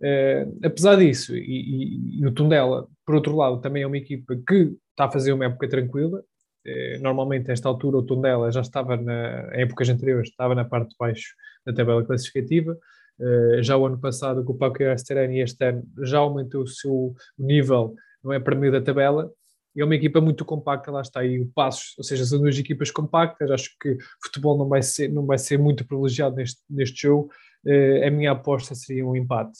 [0.00, 4.36] Uh, apesar disso, e, e, e, o Tondela, por outro lado, também é uma equipa
[4.46, 6.22] que está a fazer uma época tranquila.
[6.66, 10.90] Uh, normalmente, nesta altura, o Tondela já estava, na, em épocas anteriores, estava na parte
[10.90, 12.78] de baixo da tabela classificativa.
[13.18, 17.14] Uh, já o ano passado, com o Paco Asterani, este ano, já aumentou o seu
[17.38, 19.30] nível, não é, para meio da tabela
[19.76, 22.90] é uma equipa muito compacta, lá está aí o Passos, ou seja, são duas equipas
[22.90, 27.02] compactas, acho que o futebol não vai ser, não vai ser muito privilegiado neste, neste
[27.02, 27.30] jogo,
[27.66, 29.58] uh, a minha aposta seria um empate.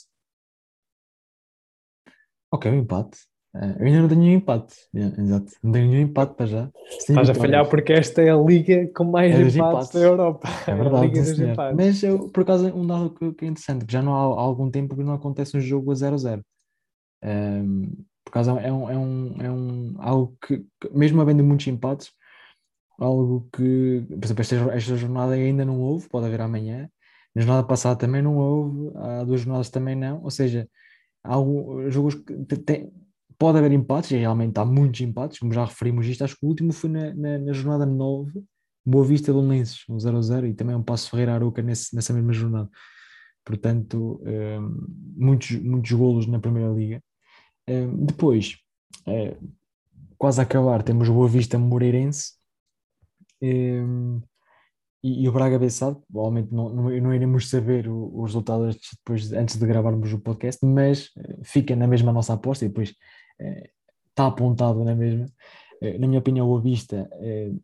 [2.53, 3.19] Ok, um empate.
[3.55, 6.71] Uh, eu ainda não tenho nenhum empate, yeah, exato, não tenho nenhum empate para já.
[6.89, 10.49] Estás a falhar porque esta é a liga com mais é empates, empates, da Europa.
[10.67, 14.03] É verdade, é mas eu, por acaso um dado que, que, é interessante, que já
[14.03, 16.43] não há, há algum tempo que não acontece um jogo a 0-0.
[17.23, 22.11] Um, por causa é um, é um, é um algo que, mesmo havendo muitos empates,
[22.99, 26.89] algo que, por exemplo, esta, esta jornada ainda não houve, pode haver amanhã,
[27.33, 30.69] na jornada passada também não houve, há duas jornadas também não, ou seja,
[31.23, 31.35] há
[31.91, 32.93] jogos que tem,
[33.39, 36.49] pode haver empates, e realmente há muitos empates, como já referimos isto, acho que o
[36.49, 38.43] último foi na, na, na jornada 9,
[38.87, 42.33] Boa Vista do Lenses, um 0-0, e também um Passo Ferreira Aruca nesse, nessa mesma
[42.33, 42.69] jornada.
[43.45, 47.03] Portanto, um, muitos, muitos golos na Primeira Liga
[48.07, 48.57] depois,
[49.07, 49.37] é,
[50.19, 52.35] quase a acabar, temos Boa Vista Moreirense
[53.41, 54.21] ehm,
[55.03, 56.03] e, e, o Braga Bessado.
[56.11, 61.11] Provavelmente não, não, não iremos saber os resultados depois, antes de gravarmos o podcast, mas
[61.17, 62.95] eh, fica na mesma nossa aposta e depois
[64.11, 65.27] está apontado mesma.
[65.83, 67.09] É, na minha opinião, o Boa Vista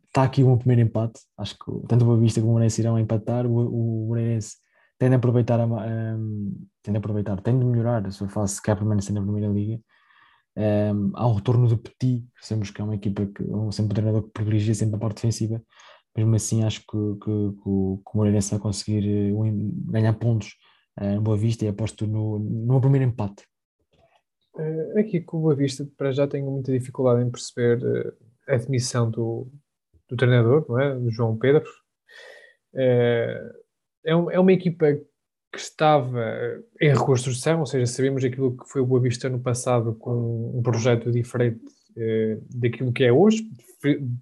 [0.05, 1.21] está aqui um primeiro empate.
[1.37, 3.45] Acho que tanto o Boa Vista como o Moreirense irão empatar.
[3.45, 4.57] O, o Moreirense
[4.99, 6.53] tem a aproveitar, a, um,
[6.83, 9.79] tem de aproveitar, tem de melhorar a sua fase se quer permanecer na Primeira Liga
[10.57, 12.25] um, há um retorno do Petit,
[12.73, 15.61] que é uma equipa que um, sempre um treinador que privilegia sempre a parte defensiva,
[16.15, 19.43] mesmo assim acho que, que, que, o, o Moreirense vai conseguir uh,
[19.91, 20.55] ganhar pontos
[20.99, 23.43] em Boa Vista e aposto no, no primeiro empate.
[24.55, 27.79] Uh, aqui com o Boa Vista, para já tenho muita dificuldade em perceber
[28.47, 29.47] a admissão do,
[30.09, 30.95] do treinador, não é?
[30.95, 31.69] Do João Pedro.
[32.73, 36.23] É, um, é uma equipa que estava
[36.79, 40.61] em reconstrução, ou seja, sabemos aquilo que foi o Boa Vista no passado com um
[40.61, 41.61] projeto diferente
[41.97, 43.47] eh, daquilo que é hoje,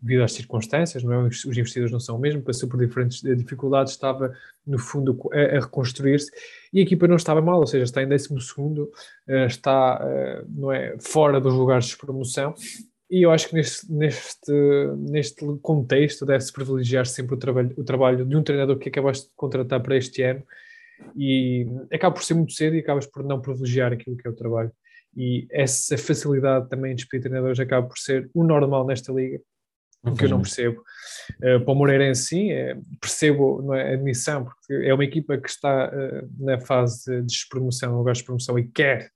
[0.01, 1.27] devido às circunstâncias, não é?
[1.27, 4.33] os investidores não são o mesmo, passou por diferentes eh, dificuldades, estava
[4.65, 6.31] no fundo a, a reconstruir-se
[6.73, 8.91] e a equipa não estava mal, ou seja, está em 12 segundo,
[9.27, 9.99] eh, está
[10.47, 12.55] não é, fora dos lugares de promoção
[13.09, 14.51] e eu acho que neste, neste,
[14.97, 19.33] neste contexto deve-se privilegiar sempre o trabalho, o trabalho de um treinador que acabaste de
[19.35, 20.43] contratar para este ano
[21.15, 24.35] e acaba por ser muito cedo e acabas por não privilegiar aquilo que é o
[24.35, 24.71] trabalho.
[25.19, 29.41] E essa facilidade também de despedir treinadores acaba por ser o normal nesta liga,
[30.01, 30.81] o que eu não percebo.
[31.43, 35.37] Uh, para o Moreirense, sim, é, percebo não é, a admissão, porque é uma equipa
[35.37, 39.11] que está uh, na fase de despromoção, lugar de promoção e quer,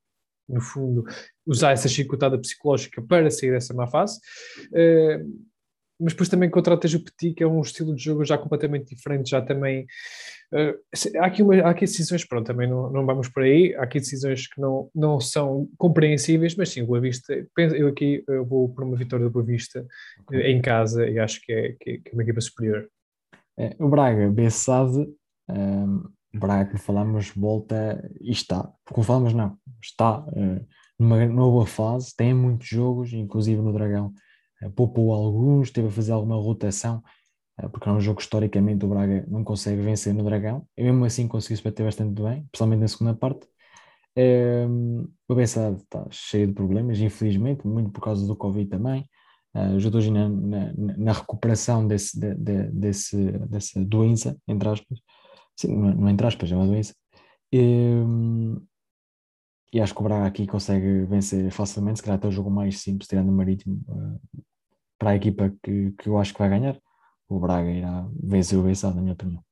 [0.50, 1.06] no fundo,
[1.46, 4.20] usar essa chicotada psicológica para sair dessa má fase.
[4.74, 5.53] Uh,
[6.04, 9.30] mas depois também contratas o Petit, que é um estilo de jogo já completamente diferente,
[9.30, 9.86] já também.
[10.52, 13.84] Uh, há, aqui uma, há aqui decisões, pronto, também não, não vamos por aí, há
[13.84, 18.46] aqui decisões que não, não são compreensíveis, mas sim, o Boa Vista, eu aqui eu
[18.46, 19.86] vou por uma vitória do Boa Vista
[20.28, 20.52] okay.
[20.52, 22.88] em casa e acho que é, que é uma equipa superior.
[23.58, 25.08] É, o Braga, Bessade,
[25.50, 30.66] um, Braga, como falamos, volta e está, como falamos, não, está uh,
[30.98, 34.24] numa, boa fase, tem muitos jogos, inclusive no Dragão eh,
[34.70, 37.04] poupou alguns, teve a fazer alguma rotação,
[37.60, 41.06] eh, porque é um jogo historicamente o Braga não consegue vencer no Dragão, e mesmo
[41.06, 43.48] assim conseguiu se bater bastante bem, principalmente na segunda parte.
[44.16, 49.02] Um, o Bessade está cheio de problemas, infelizmente, muito por causa do Covid também.
[49.56, 55.00] Uh, ajudou na, na, na, recuperação desse, de, de, desse, dessa doença, entre aspas.
[55.56, 56.96] Sim, não, entre aspas, é uma doença.
[57.54, 58.60] Um,
[59.72, 62.80] e acho que o Braga aqui consegue vencer facilmente, se calhar até o jogo mais
[62.82, 64.20] simples, tirando o Marítimo, uh,
[65.04, 66.78] para a equipa que, que eu acho que vai ganhar,
[67.28, 69.44] o Braga irá vencer o Bessado, na minha opinião.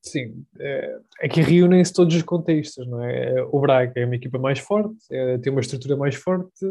[0.00, 3.42] Sim, é, aqui reúnem-se todos os contextos, não é?
[3.50, 6.64] O Braga é uma equipa mais forte, é, tem uma estrutura mais forte,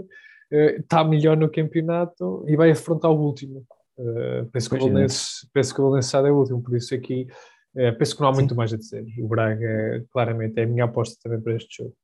[0.49, 3.65] é, está melhor no campeonato e vai afrontar o último.
[3.99, 7.27] É, penso, que o Valença, penso que o é o último, por isso aqui
[7.75, 8.57] é, penso que não há muito Sim.
[8.57, 9.05] mais a dizer.
[9.19, 11.95] O Braga, claramente, é a minha aposta também para este jogo.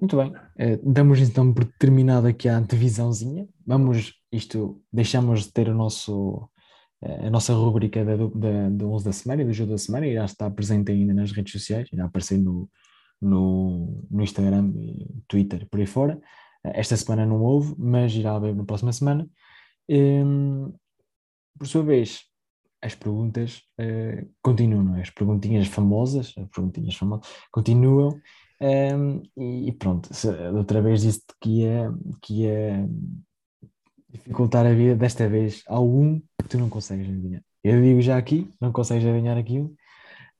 [0.00, 3.46] Muito bem, uh, damos então por terminado aqui a antevisãozinha.
[3.66, 6.48] Vamos, isto, deixamos de ter o nosso,
[7.02, 10.06] uh, a nossa rubrica da, da, do 11 da semana e do jogo da semana,
[10.06, 12.66] irá estar presente ainda nas redes sociais, irá aparecer no,
[13.20, 16.16] no, no Instagram e Twitter, por aí fora.
[16.64, 19.28] Uh, esta semana não houve, mas irá haver na próxima semana.
[19.86, 20.72] Um, ehm,
[21.58, 22.22] por sua vez,
[22.80, 23.60] as perguntas
[24.40, 25.02] continuam, é?
[25.02, 28.18] as perguntinhas famosas, as perguntinhas famosas continuam
[28.62, 30.10] um, e, pronto,
[30.54, 32.86] outra vez disse que ia, que ia
[34.10, 37.42] dificultar a vida, desta vez há um que tu não consegues adivinhar.
[37.64, 39.66] Eu digo já aqui, não consegues adivinhar aquilo,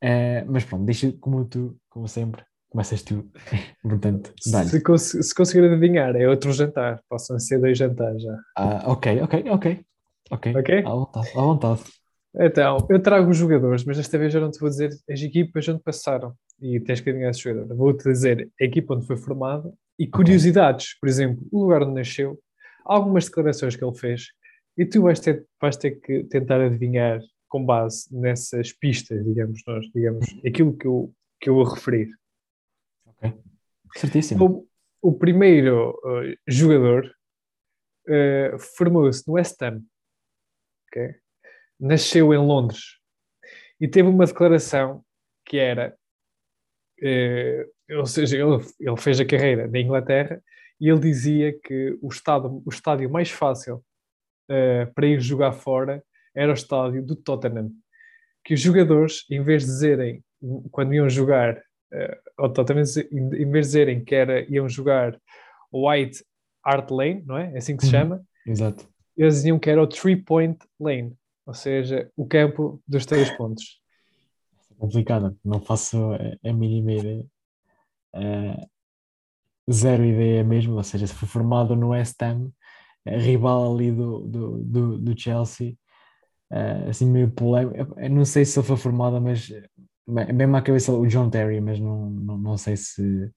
[0.02, 3.30] uh, mas pronto, deixa como tu, como sempre, começas tu.
[3.82, 8.38] Portanto, se, cons se conseguir adivinhar, é outro jantar, possam ser dois jantares já.
[8.56, 9.84] Ah, ok, ok, ok.
[10.30, 10.78] Ok, okay?
[10.80, 11.28] À vontade.
[11.30, 11.80] À vontade.
[12.38, 15.68] Então, eu trago os jogadores, mas desta vez eu não te vou dizer as equipas
[15.68, 17.74] onde passaram e tens que adivinhar esse jogador.
[17.74, 22.38] Vou-te dizer a equipa onde foi formado e curiosidades, por exemplo, o lugar onde nasceu,
[22.84, 24.28] algumas declarações que ele fez
[24.76, 29.86] e tu vais ter, vais ter que tentar adivinhar com base nessas pistas, digamos nós,
[29.94, 32.08] digamos, aquilo que eu, que eu vou referir.
[33.06, 33.34] Ok,
[33.96, 34.66] certíssimo.
[35.02, 37.12] O, o primeiro uh, jogador
[38.08, 39.82] uh, formou-se no West Ham,
[40.88, 41.16] okay?
[41.78, 42.98] nasceu em Londres
[43.80, 45.02] e teve uma declaração
[45.44, 45.96] que era,
[47.98, 50.42] ou seja, ele, ele, fez a carreira na Inglaterra
[50.80, 53.82] e ele dizia que o, estado, o estádio mais fácil
[54.48, 56.02] eh, para ir jogar fora
[56.34, 57.70] era o estádio do Tottenham.
[58.44, 60.24] Que os jogadores, em vez de dizerem,
[60.70, 65.18] quando iam jogar uh, ao Tottenham, em vez de dizerem que era, iam jogar
[65.72, 66.24] White
[66.64, 67.52] Art Lane, não é?
[67.54, 68.00] É assim que se Uhum.
[68.00, 68.22] chama.
[68.46, 68.88] Exato.
[69.16, 71.14] Eles diziam que era o Three Point Lane,
[71.46, 73.80] ou seja, o campo dos três pontos.
[74.80, 75.98] Complicada, não faço
[76.44, 77.26] a, mínima ideia.
[78.14, 78.66] Eh,
[79.70, 82.50] zero ideia mesmo, ou seja, se foi formado no West Ham,
[83.06, 85.76] rival ali do, do, do, do Chelsea,
[86.52, 87.98] eh, assim meio polémico.
[87.98, 89.48] Eu não sei se ele foi formado, mas
[90.06, 93.32] bem à cabeça o John Terry, mas não, não, não sei se,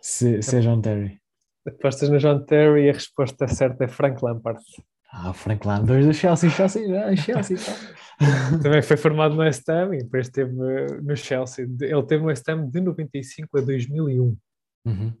[0.00, 1.20] se, se é John Terry.
[1.66, 4.62] Apostas no John Terry e a resposta certa é Frank Lampard.
[5.10, 7.98] Ah, Frank Lampard, do Chelsea, Chelsea, já, Chelsea, pá.
[8.62, 11.64] Também foi formado no West Ham e depois esteve eh, no Chelsea.
[11.80, 14.36] Ele teve no West Ham de 95 a 2001.
[14.84, 15.12] Uhum.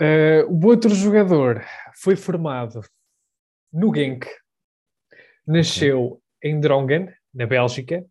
[0.00, 1.64] Eh, o outro jogador
[1.94, 2.80] foi formado
[3.72, 4.26] no Genk,
[5.46, 8.04] nasceu em Drongen, na Bélgica,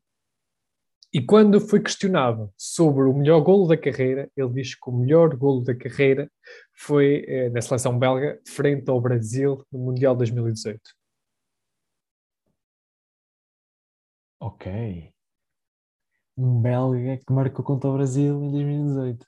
[1.12, 5.36] e quando foi questionado sobre o melhor golo da carreira, ele diz que o melhor
[5.36, 6.32] golo da carreira
[6.72, 10.80] foi eh, na seleção belga, frente ao Brasil no Mundial 2018.
[14.40, 15.12] Ok.
[16.38, 19.26] Um belga que marcou contra o Brasil em 2018.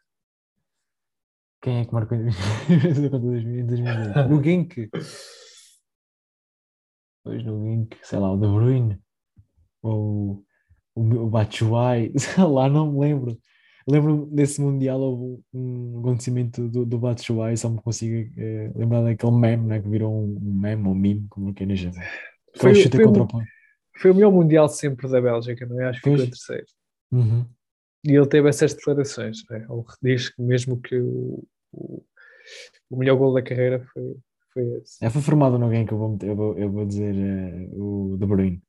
[1.63, 4.29] Quem é que marcou em 2018 contra o 2000 em 2018?
[4.29, 4.89] No Gink.
[7.23, 9.01] Pois no Gink, sei lá, o De Bruyne.
[9.81, 10.45] Ou
[10.95, 12.13] o, o Batshuayi.
[12.37, 13.37] Lá, não me lembro.
[13.87, 19.31] Lembro desse Mundial houve um acontecimento do, do Batshuayi, só me consigo eh, lembrar daquele
[19.31, 22.03] meme, né, que virou um, um meme ou meme, como queiras dizer.
[22.55, 23.27] Foi, Foi o chute foi, contra o,
[23.97, 25.89] foi o melhor Mundial sempre da Bélgica, não é?
[25.89, 26.65] Acho que foi o terceiro.
[27.11, 27.45] Uhum.
[28.05, 29.39] E ele teve essas declarações.
[29.49, 29.65] Né?
[29.69, 29.83] Ele
[30.15, 32.03] diz que mesmo que o, o,
[32.89, 34.15] o melhor golo da carreira foi,
[34.53, 35.03] foi esse.
[35.03, 37.67] É, foi formado no alguém que eu vou, meter- eu vou, eu vou dizer eh,
[37.73, 38.61] o De Bruyne.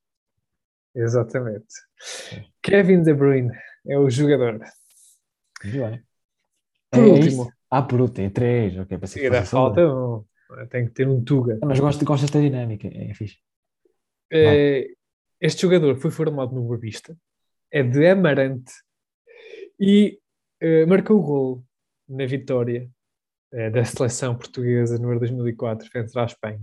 [0.95, 1.67] Exatamente.
[2.63, 3.51] Kevin De Bruyne
[3.87, 4.61] é o jogador.
[5.65, 6.03] Muito bem.
[6.91, 7.53] Por É último, isto?
[7.71, 8.79] Ah, por último, é três.
[8.79, 10.25] Ok, pensei que falta um.
[10.69, 11.59] Tem que ter um Tuga.
[11.65, 13.39] Mas gosto, gosto desta dinâmica, é fixe.
[14.31, 14.95] Eh,
[15.41, 17.17] Este jogador foi formado no Boa Vista,
[17.71, 18.73] é de Amarante
[19.81, 20.21] e
[20.61, 21.65] eh, marcou o gol
[22.09, 22.89] na vitória
[23.53, 26.63] eh, da seleção portuguesa no Euro 2004 frente à Espanha.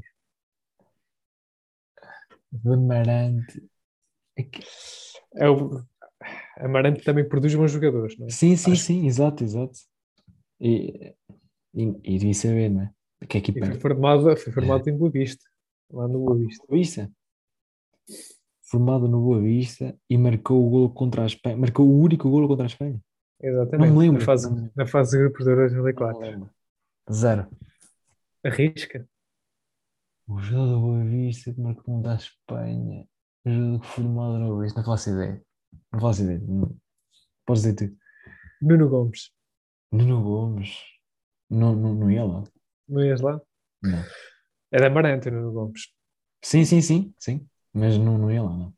[2.52, 3.58] Demarante.
[3.58, 3.70] É que-
[5.36, 5.82] É o...
[6.58, 8.30] Amarante também produz bons jogadores, não é?
[8.30, 9.80] Sim, sim, Acho- sim, exato, exato.
[10.60, 11.14] E,
[11.74, 12.94] e, e devia saber, não é?
[13.28, 13.80] Que E equipa foi é?
[13.80, 15.44] formado, foi formado em Boa Vista,
[15.92, 16.66] lá no Boa Vista.
[16.68, 17.12] Boa Vista.
[18.64, 21.58] Formado no Boa Vista e marcou o golo contra a Espanha.
[21.58, 23.00] Marcou o único golo contra a Espanha.
[23.42, 23.88] Exatamente.
[23.90, 24.20] Não me lembro.
[24.20, 26.20] Na fase, Não- na fase de grupos de Euro não 2004.
[26.22, 26.50] me lembro.
[27.12, 27.48] Zero.
[28.44, 29.08] Arrisca.
[30.28, 33.08] O jogador do Boa Vista que marcou contra a Espanha.
[33.46, 34.80] O jogador formado no Boa Vista.
[34.80, 35.42] Não faço ideia.
[35.92, 36.40] Não faço ideia.
[36.40, 36.76] Não-
[37.46, 37.98] Podes dizer tu.
[38.62, 39.32] Nuno Gomes.
[39.92, 40.78] Nuno Gomes.
[41.50, 42.44] Não, não, não ia lá.
[42.88, 43.40] Não ias lá?
[43.82, 44.04] Não.
[44.72, 45.88] É de Amarante, Nuno Gomes.
[46.44, 47.48] Sim, sim, sim, sim.
[47.74, 48.74] Mas não, não ia lá, não.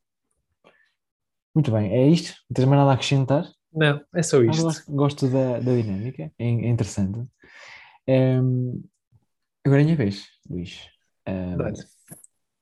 [1.54, 2.34] Muito bem, é isto.
[2.50, 3.52] Não tens mais nada a acrescentar?
[3.74, 4.64] Não, é só isto.
[4.64, 7.28] gosto, gosto da, da dinâmica, é, é interessante.
[8.08, 8.82] Ehm,
[9.66, 10.90] agora é a minha vez, Luís.
[11.26, 11.78] Ehm, Dá-lhe.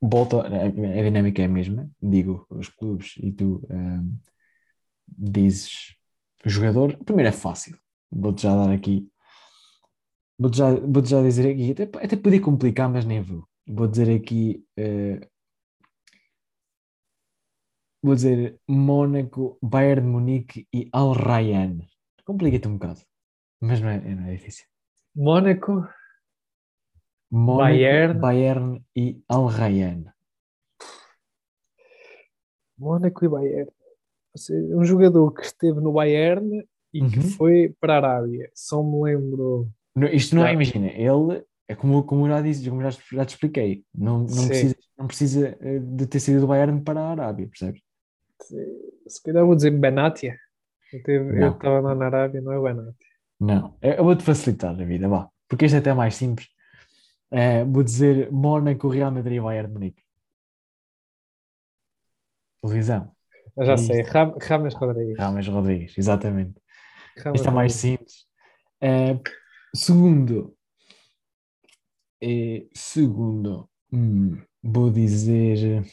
[0.02, 4.18] Volta, a, dinâmica é a mesma, digo os clubes e tu ehm,
[5.08, 5.96] dizes
[6.46, 6.98] jogador.
[7.06, 7.78] Primeiro é fácil,
[8.12, 9.10] vou-te já dar aqui,
[10.38, 13.48] vou-te já, vou já dizer aqui, até, até podia complicar, mas nem vou.
[13.68, 15.20] Vou dizer aqui, eh,
[18.02, 21.80] vou dizer Mónaco, Bayern de Munique e Al Rayyan.
[22.26, 23.02] Complica-te um bocado,
[23.60, 24.66] mas não é, não é difícil.
[25.16, 25.88] Mónaco,
[27.32, 28.20] Mónaco, Bayern.
[28.20, 30.06] Bayern e Al Rayyan.
[32.78, 33.72] Mónaco e Bayern.
[34.36, 36.64] Seja, um jogador que esteve no Bayern
[36.94, 37.24] e que Uhum.
[37.38, 38.50] foi para a Arábia.
[38.54, 39.70] Só me lembro.
[39.96, 43.26] Não, Isto não é, imagina, ele é como, como eu já disse, como já, já
[43.26, 47.12] te expliquei, não, não, precisa, não precisa eh, de ter sido do Bayern para a
[47.12, 47.82] Arábia, percebes?
[49.08, 50.36] Se, calhar vou dizer Benatia.
[50.94, 52.94] Eu teve- eu estava lá na Arábia, não é Benatia.
[53.40, 56.48] Não, eu eu vou-te facilitar a vida, vá, porque este é até mais simples.
[57.32, 60.04] Eh, vou dizer Mónaco, Real Madrid e Bayern de Munique.
[62.62, 63.12] Televisão,
[63.58, 64.12] Eu já É sei, isto.
[64.12, 65.18] Ram- Rames Rodrigues.
[65.18, 66.60] Rames Rodrigues, exatamente.
[67.18, 68.26] Rames Este é mais simples.
[68.82, 69.20] Eh,
[69.76, 70.56] segundo,
[72.22, 75.84] eh, segundo, hum, vou dizer.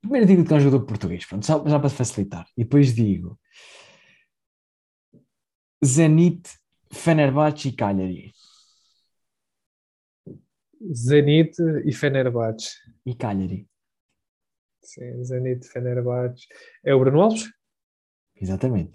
[0.00, 2.46] Primeiro digo que é um jogador português, pronto, já, já para facilitar.
[2.56, 3.38] E depois digo
[5.84, 6.48] Zenit,
[6.92, 8.32] Fenerbahçe e Cagliari.
[10.92, 12.76] Zenit e Fenerbahçe.
[13.06, 13.68] E Cagliari,
[14.82, 16.46] Sim, Zenit, Fenerbahçe.
[16.84, 17.44] É o Bruno Alves?
[18.36, 18.92] exatamente.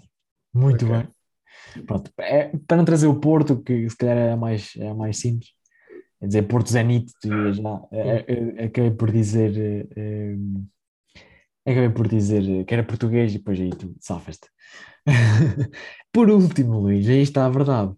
[0.54, 0.88] Muito Ok.
[0.88, 1.86] bem.
[1.86, 5.50] Pronto, é, para não trazer o Porto, que se calhar era mais, era mais simples,
[6.22, 10.36] é dizer Porto Zenit, tu já, é, é, acabei por dizer, é,
[11.66, 14.48] acabei por dizer que era português e depois aí tu safas-te.
[16.12, 17.94] por último, Luís, aí está a verdade.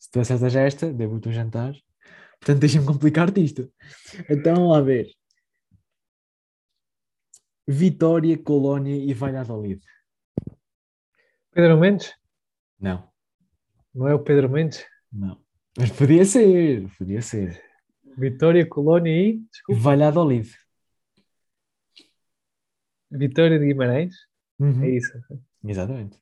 [0.00, 1.74] Se tu acertas esta, devo-te um jantar.
[2.42, 3.72] Portanto, deixa-me complicar-te isto.
[4.28, 5.06] Então, lá ver.
[7.68, 9.80] Vitória, Colónia e Valladolid.
[11.52, 12.12] Pedro Mendes?
[12.80, 13.08] Não.
[13.94, 14.84] Não é o Pedro Mendes?
[15.12, 15.40] Não.
[15.78, 17.62] Mas podia ser, podia ser.
[18.18, 19.38] Vitória, Colónia e.
[19.38, 19.80] Desculpa.
[19.80, 20.52] Valladolid.
[23.08, 24.16] Vitória de Guimarães?
[24.58, 24.82] Uhum.
[24.82, 25.12] É isso.
[25.64, 26.20] Exatamente.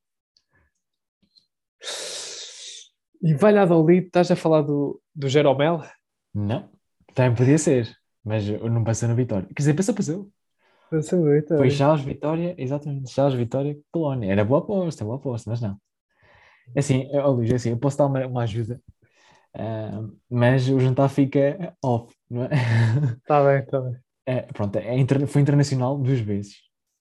[3.22, 5.80] E Valladolid, estás a falar do, do Jeromel?
[6.34, 6.70] Não.
[7.14, 9.48] Também podia ser, mas não passou na Vitória.
[9.48, 10.32] Quer dizer, passou, passou.
[10.90, 11.58] Passou Vitória.
[11.58, 13.10] Foi Charles Vitória, exatamente.
[13.10, 14.30] Charles Vitória, Colónia.
[14.30, 15.76] Era boa aposta, boa aposta, mas não.
[16.76, 18.80] Assim, oh, Luís, assim, eu posso dar uma, uma ajuda,
[19.56, 22.50] uh, mas o jantar fica off, não é?
[23.18, 23.96] Está bem, está bem.
[24.26, 26.58] É, pronto, é foi internacional duas vezes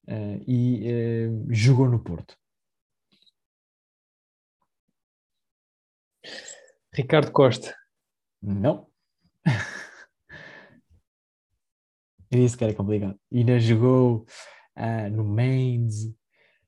[0.08, 2.36] uh, e uh, jogou no Porto.
[6.92, 7.76] Ricardo Costa.
[8.42, 8.89] Não.
[12.32, 13.20] Disse que era complicado.
[13.32, 14.26] E ainda jogou
[15.12, 16.14] no Mainz,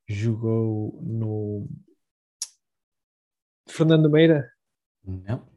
[0.08, 1.70] jogou no
[3.70, 4.52] Fernando Meira?
[5.04, 5.50] Não.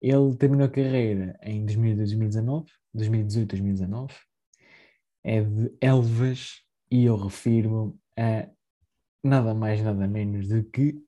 [0.00, 4.14] Ele terminou a carreira em 2019, 2018, 2019.
[5.24, 8.48] É de Elvas e eu refiro a
[9.22, 11.00] nada mais, nada menos do que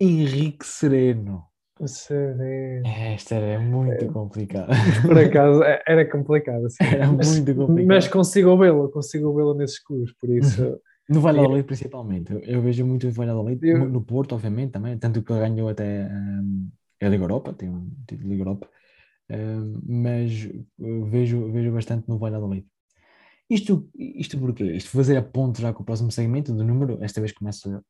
[0.00, 1.44] Henrique Sereno.
[1.84, 2.86] Sereno.
[2.86, 4.72] Esta era muito é, complicada.
[5.02, 6.66] Por acaso é, era complicado.
[6.66, 6.84] Assim.
[6.84, 7.86] Era mas, muito complicado.
[7.86, 10.80] Mas consigo vê-lo, consigo vê-lo nesses clubes, por isso.
[11.08, 12.32] No Valladolid, principalmente.
[12.42, 13.88] Eu, vejo muito o Valladolid, eu...
[13.88, 14.98] no Porto, obviamente, também.
[14.98, 16.68] Tanto que ele ganhou até um,
[17.00, 18.68] a Liga Europa, tem um título de Liga Europa.
[19.30, 20.48] Um, mas
[20.78, 22.66] vejo, vejo bastante no Valladolid.
[23.48, 24.64] Isto, isto porquê?
[24.64, 27.80] Isto fazer a ponte já com o próximo segmento do número, esta vez começo eu.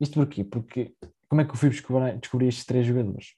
[0.00, 0.44] Isto porquê?
[0.44, 0.94] Porque
[1.28, 3.34] como é que eu fui descobrir, estes três jogadores?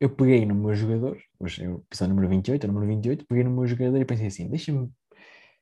[0.00, 3.50] Eu peguei no meu jogador, hoje eu no número 28, o número 28, peguei no
[3.50, 4.90] meu jogador e pensei assim, deixa-me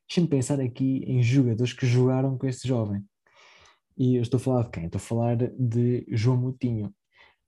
[0.08, 3.04] Deixa-me pensar aqui em jogadores que jogaram com este jovem.
[3.98, 4.84] E eu estou a falar de quem?
[4.84, 6.94] Estou a falar de João Moutinho.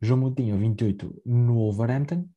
[0.01, 2.29] João Moutinho, 28, no Wolverhampton,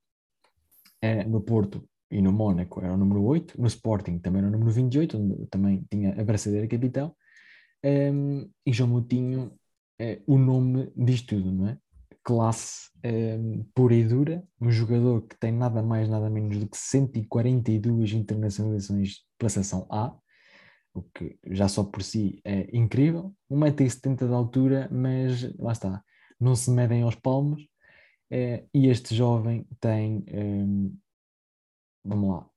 [1.01, 4.51] é, no Porto e no Mónaco era o número 8, no Sporting também era o
[4.51, 7.15] número 28, onde também tinha a braçadeira capitão.
[7.83, 9.51] Um, e João Moutinho,
[10.01, 11.77] é, o nome diz tudo, não é?
[12.23, 16.77] Classe um, pura e dura, um jogador que tem nada mais, nada menos do que
[16.77, 20.15] 142 internacionalizações pela seção A,
[20.93, 23.31] o que já só por si é incrível.
[23.51, 26.03] 1,70m de altura, mas lá está,
[26.39, 27.63] não se medem aos palmos.
[28.31, 30.97] É, e este jovem tem, um,
[32.03, 32.49] vamos lá,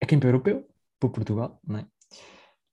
[0.00, 0.68] é campeão europeu
[1.00, 1.86] por Portugal, não é?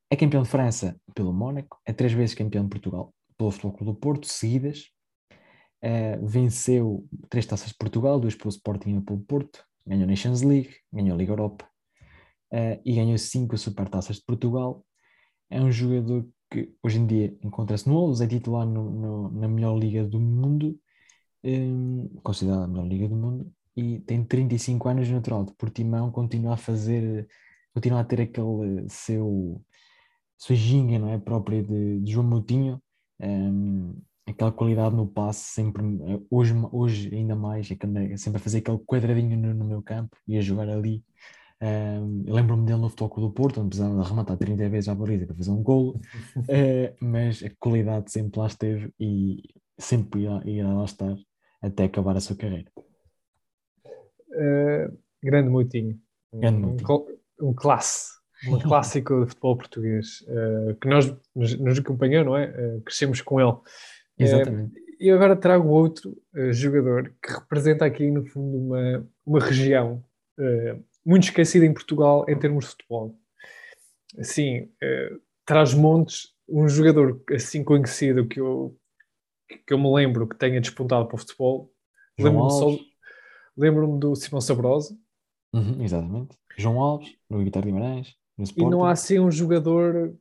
[0.09, 3.95] É campeão de França pelo Mónaco, é três vezes campeão de Portugal pelo Futebol do
[3.95, 4.89] Porto, seguidas.
[5.81, 10.73] É, venceu três taças de Portugal, duas pelo Sporting e pelo Porto, ganhou Nations League,
[10.91, 11.69] ganhou a Liga Europa
[12.51, 14.85] uh, e ganhou cinco supertaças de Portugal.
[15.49, 19.47] É um jogador que hoje em dia encontra-se no Wolves, é titular no, no, na
[19.47, 20.79] melhor liga do mundo,
[21.43, 26.53] um, considerada a melhor liga do mundo, e tem 35 anos natural de Portimão, continua
[26.53, 27.27] a fazer,
[27.73, 29.61] continua a ter aquele seu,
[30.37, 32.81] sua ginga, não é, própria de, de João Moutinho,
[33.19, 33.95] um,
[34.27, 35.83] aquela qualidade no passe, sempre,
[36.29, 40.37] hoje, hoje ainda mais, é sempre a fazer aquele quadradinho no, no meu campo e
[40.37, 41.03] a jogar ali
[41.61, 45.25] Uh, Lembro-me dele no Futebol do Porto, onde precisava de arrematar 30 vezes à baliza
[45.25, 45.99] para fazer um golo,
[46.37, 49.41] uh, mas a qualidade sempre lá esteve e
[49.77, 51.15] sempre irá, irá lá estar
[51.61, 52.69] até acabar a sua carreira.
[54.29, 55.99] Uh, grande Moutinho.
[56.33, 57.17] Grande Moutinho.
[57.39, 58.11] Um, um classe,
[58.47, 62.47] um clássico de futebol português uh, que nós nos, nos acompanhou, não é?
[62.49, 63.55] Uh, crescemos com ele.
[64.17, 64.73] Exatamente.
[64.99, 66.17] E agora trago outro
[66.51, 70.01] jogador que representa aqui, no fundo, uma, uma região
[71.05, 73.19] muito esquecido em Portugal em termos de futebol.
[74.17, 78.77] Assim, uh, traz montes, um jogador assim conhecido que eu,
[79.67, 81.71] que eu me lembro que tenha despontado para o futebol.
[82.17, 82.79] Lembro-me
[83.57, 84.97] lembro do Simão Sabrosa.
[85.53, 86.37] Uhum, exatamente.
[86.57, 88.24] João Alves, no Vitória Guimarães, no Sporting.
[88.55, 90.13] E não há assim um jogador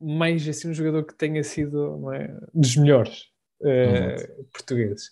[0.00, 3.24] mais assim um jogador que tenha sido é, dos melhores
[3.62, 5.10] uh, portugueses.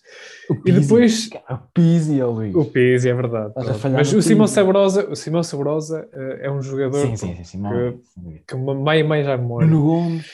[0.65, 1.29] e depois.
[1.49, 2.55] O Pizzi, Luís.
[2.55, 3.53] O Pizzi, é verdade.
[3.91, 8.43] Mas o Simão Sabrosa, o Simão Sabrosa uh, é um jogador sim, sim, sim, que,
[8.47, 9.67] que mais mais à memória.
[9.67, 10.25] Nuno Gomes.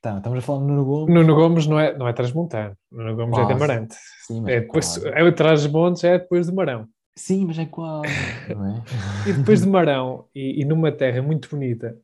[0.00, 1.14] Tá, estamos a falar do Nuno Gomes.
[1.14, 2.76] Nuno Gomes não é, não é Transmontano.
[2.90, 3.96] Nuno Gomes é de Amarante.
[4.26, 5.08] Sim, mas É, depois, quase.
[5.08, 6.86] é o Trás-Montes é depois de Marão.
[7.18, 8.12] Sim, mas é quase,
[8.54, 8.84] não é?
[9.28, 12.00] E depois de Marão, e, e numa terra muito bonita,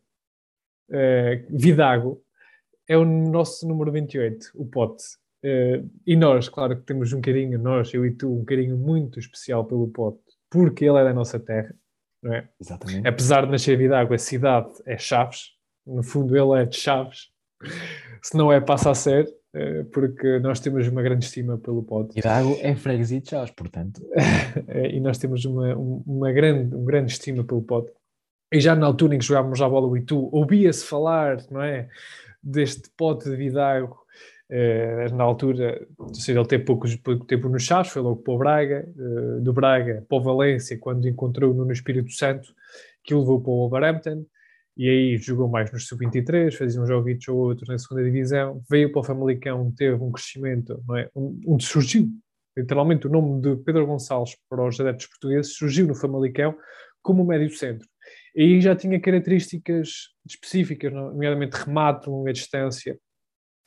[0.91, 2.21] eh, Vidago,
[2.89, 5.05] é o nosso número 28, o Pote.
[5.45, 9.21] Eh, e nós, claro que temos um carinho, nós, eu e tu, um carinho muito
[9.21, 10.19] especial pelo Pote,
[10.51, 11.73] porque ele é da nossa terra,
[12.21, 12.49] não é?
[12.61, 13.07] Exatamente.
[13.07, 15.53] Apesar de nascer Vidago, a cidade é Chaves,
[15.87, 17.29] no fundo ele é de Chaves,
[18.21, 19.33] se não é, passa a ser,
[19.93, 22.19] porque nós temos uma grande estima pelo Pote.
[22.19, 24.01] Hidalgo é freguesia de Chaves, portanto.
[24.69, 27.91] Eh, e nós temos uma, um- uma grande, um grande estima pelo Pote.
[28.53, 31.89] E já na altura em que jogávamos à bola o Itu, ouvia-se falar, não é?
[32.43, 33.97] Deste Pote de Vidago,
[34.49, 38.35] eh, na altura, ou seja, ele teve pouco, pouco tempo nos Chaves, foi logo para
[38.35, 42.55] o Braga, eh, do Braga para o Valência, quando encontrou no Espírito Santo,
[43.03, 44.25] que o levou para o Wolverhampton,
[44.77, 48.91] e aí jogou mais no Sub-23, fazia um joguito ou outro na segunda divisão, veio
[48.91, 51.09] para o Famalicão, teve um crescimento, não é?
[51.15, 52.09] Um- onde surgiu
[52.57, 56.57] literalmente o nome de Pedro Gonçalves para os adeptos portugueses surgiu no Famalicão
[57.03, 57.87] como médio centro.
[58.35, 62.99] E aí já tinha características específicas, nomeadamente remate, longa distância.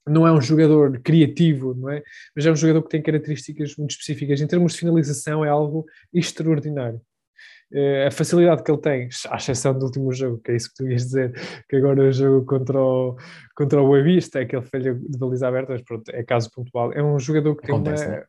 [0.07, 2.01] Não é um jogador criativo, não é?
[2.35, 4.39] Mas é um jogador que tem características muito específicas.
[4.41, 7.01] Em termos de finalização, é algo extraordinário.
[7.73, 10.75] Eh, a facilidade que ele tem, à exceção do último jogo, que é isso que
[10.75, 11.33] tu ias dizer,
[11.67, 13.17] que agora o jogo contra o,
[13.55, 16.93] contra o Boa Vista, é aquele falha de baliza aberta, mas pronto, é caso pontual.
[16.93, 18.25] É um jogador que Acontece, tem né?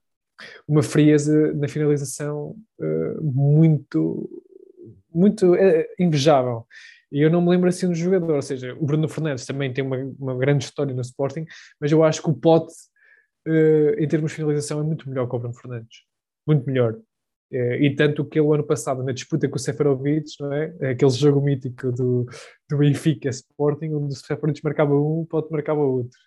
[0.68, 4.28] uma, uma frieza na finalização eh, muito,
[5.12, 6.66] muito eh, invejável.
[7.10, 9.82] E eu não me lembro assim do jogador, ou seja, o Bruno Fernandes também tem
[9.84, 11.46] uma, uma grande história no Sporting,
[11.80, 12.74] mas eu acho que o Pote,
[13.46, 16.02] eh, em termos de finalização, é muito melhor que o Bruno Fernandes.
[16.46, 16.96] Muito melhor.
[17.50, 20.90] Eh, e tanto que ele, ano passado, na disputa com o Seferovic, não é?
[20.90, 22.26] aquele jogo mítico do,
[22.68, 26.18] do Benfica Sporting, onde o Seferovic marcava um, o Pote marcava outro.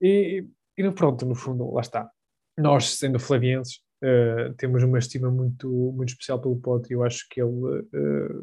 [0.00, 0.44] E,
[0.76, 2.10] e pronto, no fundo, lá está.
[2.56, 7.26] Nós, sendo flavienses, eh, temos uma estima muito, muito especial pelo Pote e eu acho
[7.30, 8.34] que ele, eh,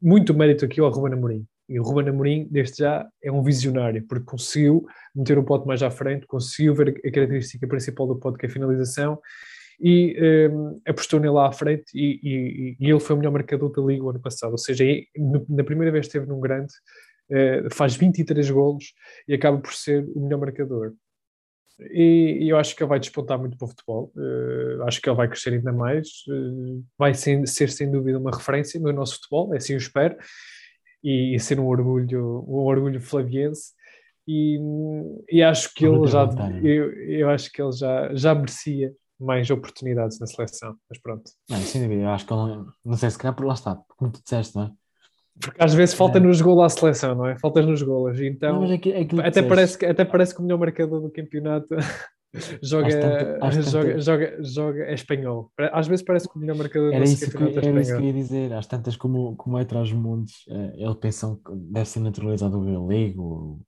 [0.00, 1.46] muito mérito aqui ao Ruben Amorim.
[1.68, 5.82] E o Ruben Amorim, desde já, é um visionário, porque conseguiu meter o Pote mais
[5.82, 9.18] à frente, conseguiu ver a característica principal do Pote, que é a finalização,
[9.80, 10.50] e eh,
[10.90, 14.04] apostou nele lá à frente e, e- e ele foi o melhor marcador da Liga
[14.04, 14.52] o ano passado.
[14.52, 14.84] Ou seja,
[15.48, 16.72] na primeira vez que esteve num grande,
[17.30, 18.92] eh, faz 23 golos
[19.28, 20.94] e acaba por ser o melhor marcador.
[21.90, 24.10] E, e eu acho que ele vai despontar muito para o futebol.
[24.16, 26.08] Eh, acho que ele vai crescer ainda mais.
[26.28, 30.16] eh, vai ser, ser, sem dúvida uma referência no nosso futebol, é assim eu espero.
[31.04, 33.72] E, ser um orgulho, um orgulho flaviense.
[34.26, 34.58] E,
[35.30, 36.24] e acho que ele já,
[36.64, 40.74] eu, eu acho que ele já, já merecia mais oportunidades na seleção.
[40.88, 41.30] Mas pronto.
[41.48, 43.76] Não, sem dúvida, eu acho que ele não, não sei se calhar por lá está,
[43.96, 44.70] como tu disseste, não é?
[45.40, 46.20] Porque às vezes falta É.
[46.20, 47.38] nos golos à seleção, não é?
[47.38, 48.18] Faltas nos golos.
[48.18, 49.48] não, Então, é é que até, disseste.
[49.48, 51.68] parece que, até parece que o melhor marcador do campeonato
[52.62, 55.52] joga, Às tanto- às joga, joga, joga, é espanhol.
[55.72, 57.68] Às vezes parece que o melhor marcador do Era isso, que, é era isso que
[57.68, 58.02] eu espanhol.
[58.04, 58.52] ia dizer.
[58.54, 62.58] Às tantas, como, como é atrás dos montes, eh, ele pensam que deve ser naturalizado
[62.58, 63.60] o galego,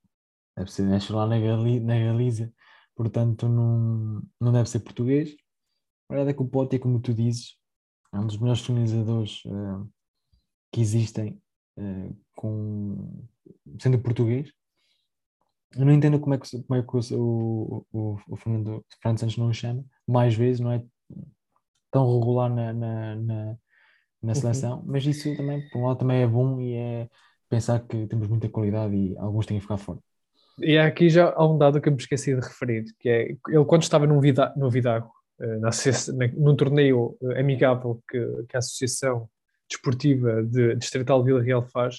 [0.56, 2.50] deve ser lá na, Gali, na Galícia,
[2.98, 5.36] portanto não, não deve ser português.
[6.08, 7.56] A verdade é que o Pote, é como tu dizes,
[8.12, 9.86] é um dos melhores finalizadores eh,
[10.72, 11.40] que existem,
[11.78, 13.24] eh, com,
[13.80, 14.52] sendo português.
[15.76, 19.36] Eu não entendo como é que, como é que o, o, o Fernando, Fernando Santos
[19.36, 20.84] não o chama mais vezes, não é
[21.92, 23.56] tão regular na, na, na,
[24.22, 27.10] na seleção, mas isso também, por um lado, também é bom e é
[27.48, 30.00] pensar que temos muita qualidade e alguns têm que ficar fora.
[30.60, 33.64] E aqui já há um dado que eu me esqueci de referir, que é ele
[33.66, 35.70] quando estava num vida, no Vidago, eh, na,
[36.36, 39.28] num torneio eh, amigável que, que a Associação
[39.68, 41.98] Desportiva de Distrital Vila Real faz,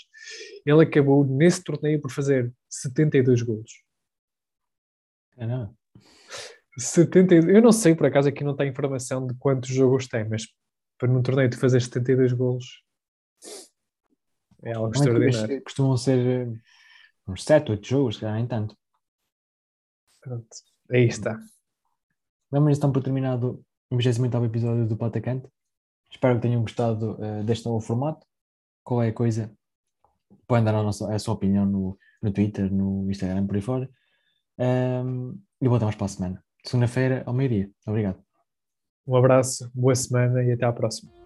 [0.65, 3.71] ele acabou nesse torneio por fazer 72 golos.
[5.37, 5.73] É, não?
[6.77, 10.47] 72, eu não sei, por acaso aqui não tem informação de quantos jogos tem, mas
[10.97, 12.83] para num torneio de fazer 72 golos
[14.63, 15.63] é algo é extraordinário.
[15.63, 16.47] costumam ser eh,
[17.29, 18.75] uns 7, 8 jogos, se calhar nem tanto.
[20.21, 20.47] Pronto,
[20.91, 21.39] aí está.
[22.51, 25.47] Vamos então por terminado o 28 episódio do Patacante.
[26.11, 28.25] Espero que tenham gostado eh, deste novo formato.
[28.83, 29.51] Qualquer coisa,
[30.47, 33.89] podem dar a, nossa, a sua opinião no, no Twitter, no Instagram, por aí fora.
[34.57, 36.43] Ahm, e voltamos para a semana.
[36.65, 37.69] Segunda-feira, ao meio-dia.
[37.85, 38.21] Obrigado.
[39.07, 41.18] Um abraço, boa semana e até à próxima.